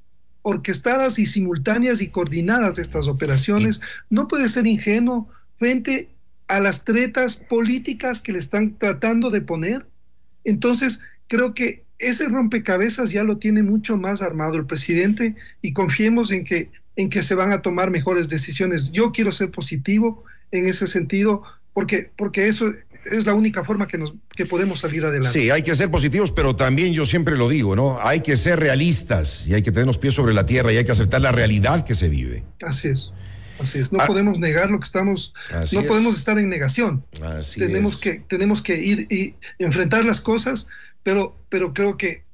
orquestadas 0.48 1.18
y 1.18 1.26
simultáneas 1.26 2.00
y 2.00 2.08
coordinadas 2.08 2.78
estas 2.78 3.08
operaciones. 3.08 3.80
No 4.10 4.28
puede 4.28 4.48
ser 4.48 4.66
ingenuo 4.66 5.28
frente 5.58 6.08
a 6.46 6.60
las 6.60 6.84
tretas 6.84 7.38
políticas 7.48 8.20
que 8.20 8.32
le 8.32 8.38
están 8.38 8.78
tratando 8.78 9.30
de 9.30 9.40
poner. 9.40 9.86
Entonces, 10.44 11.00
creo 11.26 11.52
que 11.52 11.82
ese 11.98 12.28
rompecabezas 12.28 13.10
ya 13.10 13.24
lo 13.24 13.38
tiene 13.38 13.64
mucho 13.64 13.96
más 13.96 14.22
armado 14.22 14.54
el 14.54 14.66
presidente 14.66 15.34
y 15.62 15.72
confiemos 15.72 16.30
en 16.30 16.44
que 16.44 16.70
en 16.96 17.10
que 17.10 17.22
se 17.22 17.34
van 17.34 17.52
a 17.52 17.60
tomar 17.60 17.90
mejores 17.90 18.28
decisiones. 18.28 18.90
Yo 18.90 19.12
quiero 19.12 19.30
ser 19.30 19.50
positivo 19.50 20.24
en 20.50 20.66
ese 20.66 20.86
sentido, 20.86 21.42
porque, 21.74 22.10
porque 22.16 22.48
eso 22.48 22.72
es 23.10 23.26
la 23.26 23.34
única 23.34 23.64
forma 23.64 23.86
que, 23.86 23.98
nos, 23.98 24.14
que 24.34 24.46
podemos 24.46 24.80
salir 24.80 25.04
adelante. 25.04 25.38
Sí, 25.38 25.50
hay 25.50 25.62
que 25.62 25.74
ser 25.74 25.90
positivos, 25.90 26.32
pero 26.32 26.56
también 26.56 26.92
yo 26.92 27.04
siempre 27.04 27.36
lo 27.36 27.48
digo, 27.48 27.76
¿no? 27.76 27.98
Hay 28.00 28.20
que 28.20 28.36
ser 28.36 28.60
realistas 28.60 29.46
y 29.48 29.54
hay 29.54 29.62
que 29.62 29.72
tener 29.72 29.86
los 29.86 29.98
pies 29.98 30.14
sobre 30.14 30.34
la 30.34 30.46
tierra 30.46 30.72
y 30.72 30.76
hay 30.76 30.84
que 30.84 30.92
aceptar 30.92 31.20
la 31.20 31.32
realidad 31.32 31.84
que 31.84 31.94
se 31.94 32.08
vive. 32.08 32.44
Así 32.62 32.88
es. 32.88 33.12
Así 33.58 33.78
es, 33.78 33.90
no 33.90 33.98
ah. 34.00 34.06
podemos 34.06 34.38
negar 34.38 34.70
lo 34.70 34.78
que 34.78 34.84
estamos, 34.84 35.32
no 35.72 35.82
podemos 35.84 36.18
estar 36.18 36.38
en 36.38 36.48
negación. 36.50 37.06
Así 37.22 37.58
tenemos 37.58 37.98
que 37.98 38.22
tenemos 38.28 38.60
que 38.60 38.76
ir 38.76 39.06
y 39.10 39.34
enfrentar 39.58 40.04
las 40.04 40.20
cosas, 40.20 40.68
pero 41.02 41.38
pero 41.48 41.72
creo 41.72 41.96
que 41.96 42.24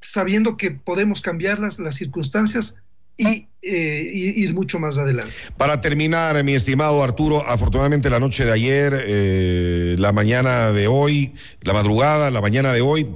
sabiendo 0.00 0.56
que 0.56 0.70
podemos 0.70 1.22
cambiar 1.22 1.58
las, 1.58 1.80
las 1.80 1.96
circunstancias, 1.96 2.80
y 3.18 3.48
eh, 3.60 4.10
ir 4.12 4.54
mucho 4.54 4.78
más 4.78 4.96
adelante. 4.96 5.32
Para 5.56 5.80
terminar, 5.80 6.42
mi 6.44 6.54
estimado 6.54 7.02
Arturo, 7.02 7.44
afortunadamente 7.46 8.08
la 8.08 8.20
noche 8.20 8.44
de 8.44 8.52
ayer, 8.52 8.94
eh, 8.96 9.96
la 9.98 10.12
mañana 10.12 10.70
de 10.70 10.86
hoy, 10.86 11.34
la 11.62 11.72
madrugada, 11.72 12.30
la 12.30 12.40
mañana 12.40 12.72
de 12.72 12.80
hoy, 12.80 13.08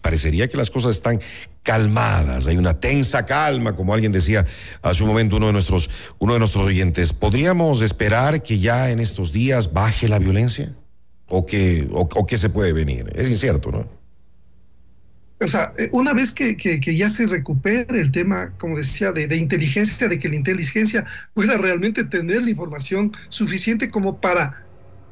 parecería 0.00 0.48
que 0.48 0.56
las 0.56 0.70
cosas 0.70 0.96
están 0.96 1.20
calmadas, 1.62 2.48
hay 2.48 2.56
una 2.56 2.80
tensa 2.80 3.26
calma, 3.26 3.74
como 3.74 3.92
alguien 3.92 4.10
decía 4.10 4.44
hace 4.80 5.02
un 5.02 5.10
momento 5.10 5.36
uno 5.36 5.46
de 5.48 5.52
nuestros, 5.52 5.90
uno 6.18 6.32
de 6.32 6.38
nuestros 6.38 6.64
oyentes. 6.64 7.12
¿Podríamos 7.12 7.82
esperar 7.82 8.42
que 8.42 8.58
ya 8.58 8.90
en 8.90 8.98
estos 8.98 9.30
días 9.30 9.74
baje 9.74 10.08
la 10.08 10.18
violencia? 10.18 10.74
¿O 11.28 11.46
que, 11.46 11.88
o 11.92 12.26
que 12.26 12.36
se 12.36 12.48
puede 12.50 12.72
venir? 12.72 13.10
Es 13.14 13.30
incierto, 13.30 13.70
¿no? 13.70 14.01
O 15.42 15.48
sea, 15.48 15.72
eh, 15.76 15.88
una 15.92 16.12
vez 16.12 16.32
que, 16.32 16.56
ya 16.80 17.08
se 17.08 17.26
recupere 17.26 18.00
el 18.00 18.12
tema, 18.12 18.54
como 18.58 18.76
decía, 18.76 19.12
de, 19.12 19.36
inteligencia, 19.36 20.08
de 20.08 20.18
que 20.18 20.28
la 20.28 20.36
inteligencia 20.36 21.06
pueda 21.34 21.58
realmente 21.58 22.04
tener 22.04 22.42
la 22.42 22.50
información 22.50 23.12
suficiente 23.28 23.90
como 23.90 24.20
para 24.20 24.64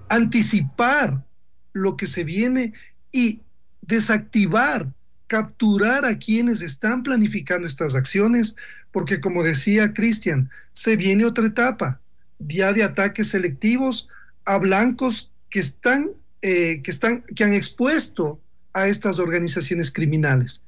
anticipar 0.09 1.25
lo 1.73 1.97
que 1.97 2.07
se 2.07 2.25
viene 2.25 2.73
y 3.13 3.43
desactivar, 3.83 4.93
capturar 5.27 6.05
a 6.05 6.19
quienes 6.19 6.63
están 6.63 7.03
planificando 7.03 7.67
estas 7.67 7.95
acciones, 7.95 8.57
porque 8.93 9.21
como 9.21 9.43
decía 9.43 9.93
Cristian, 9.93 10.51
se 10.73 10.97
viene 10.97 11.25
otra 11.25 11.47
etapa, 11.47 12.01
ya 12.39 12.73
de 12.73 12.83
ataques 12.83 13.29
selectivos 13.29 14.09
a 14.45 14.59
blancos 14.59 15.33
que 15.49 15.61
están, 15.61 16.11
eh, 16.43 16.81
que 16.83 16.91
están, 16.91 17.23
que 17.23 17.45
han 17.45 17.53
expuesto 17.53 18.41
a 18.73 18.89
estas 18.89 19.19
organizaciones 19.19 19.93
criminales. 19.93 20.65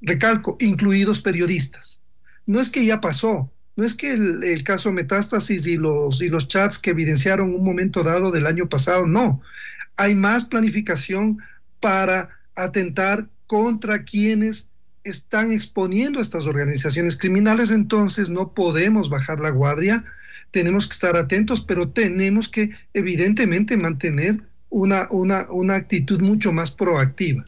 Recalco, 0.00 0.56
incluidos 0.60 1.20
periodistas. 1.20 2.02
No 2.46 2.60
es 2.60 2.70
que 2.70 2.84
ya 2.84 3.00
pasó, 3.00 3.50
no 3.76 3.84
es 3.84 3.94
que 3.94 4.12
el, 4.12 4.62
caso 4.64 4.92
Metástasis 4.92 5.66
y 5.66 5.76
los, 5.76 6.22
y 6.22 6.28
los 6.28 6.46
chats 6.46 6.78
que 6.78 6.90
evidenciaron 6.90 7.54
un 7.54 7.64
momento 7.64 8.02
dado 8.02 8.30
del 8.30 8.46
año 8.46 8.68
pasado, 8.68 9.06
no. 9.06 9.40
Hay 9.96 10.14
más 10.14 10.46
planificación 10.46 11.38
para 11.80 12.30
atentar 12.54 13.28
contra 13.46 14.04
quienes 14.04 14.68
están 15.02 15.52
exponiendo 15.52 16.20
estas 16.20 16.46
organizaciones 16.46 17.16
criminales, 17.16 17.70
entonces 17.70 18.30
no 18.30 18.54
podemos 18.54 19.10
bajar 19.10 19.40
la 19.40 19.50
guardia, 19.50 20.04
tenemos 20.50 20.86
que 20.86 20.94
estar 20.94 21.16
atentos, 21.16 21.60
pero 21.60 21.90
tenemos 21.90 22.48
que 22.48 22.70
evidentemente 22.94 23.76
mantener 23.76 24.40
una, 24.74 25.06
una, 25.10 25.46
una 25.50 25.76
actitud 25.76 26.20
mucho 26.20 26.52
más 26.52 26.72
proactiva. 26.72 27.44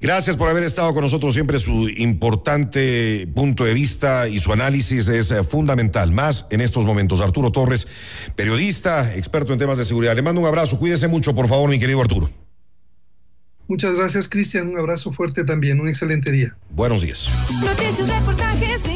Gracias 0.00 0.36
por 0.36 0.50
haber 0.50 0.64
estado 0.64 0.92
con 0.92 1.02
nosotros. 1.02 1.32
Siempre 1.32 1.58
su 1.58 1.88
importante 1.88 3.28
punto 3.34 3.64
de 3.64 3.72
vista 3.72 4.28
y 4.28 4.40
su 4.40 4.52
análisis 4.52 5.08
es 5.08 5.30
eh, 5.30 5.42
fundamental, 5.44 6.10
más 6.10 6.46
en 6.50 6.60
estos 6.60 6.84
momentos. 6.84 7.20
Arturo 7.20 7.50
Torres, 7.50 7.86
periodista, 8.34 9.14
experto 9.14 9.52
en 9.52 9.58
temas 9.58 9.78
de 9.78 9.84
seguridad. 9.84 10.14
Le 10.14 10.22
mando 10.22 10.40
un 10.40 10.48
abrazo. 10.48 10.78
Cuídese 10.78 11.08
mucho, 11.08 11.34
por 11.34 11.48
favor, 11.48 11.70
mi 11.70 11.78
querido 11.78 12.00
Arturo. 12.00 12.28
Muchas 13.68 13.96
gracias, 13.96 14.28
Cristian. 14.28 14.68
Un 14.68 14.78
abrazo 14.78 15.12
fuerte 15.12 15.44
también. 15.44 15.80
Un 15.80 15.88
excelente 15.88 16.30
día. 16.30 16.56
Buenos 16.70 17.02
días. 17.02 17.30
Noticias, 17.64 18.08
reportajes 18.08 18.86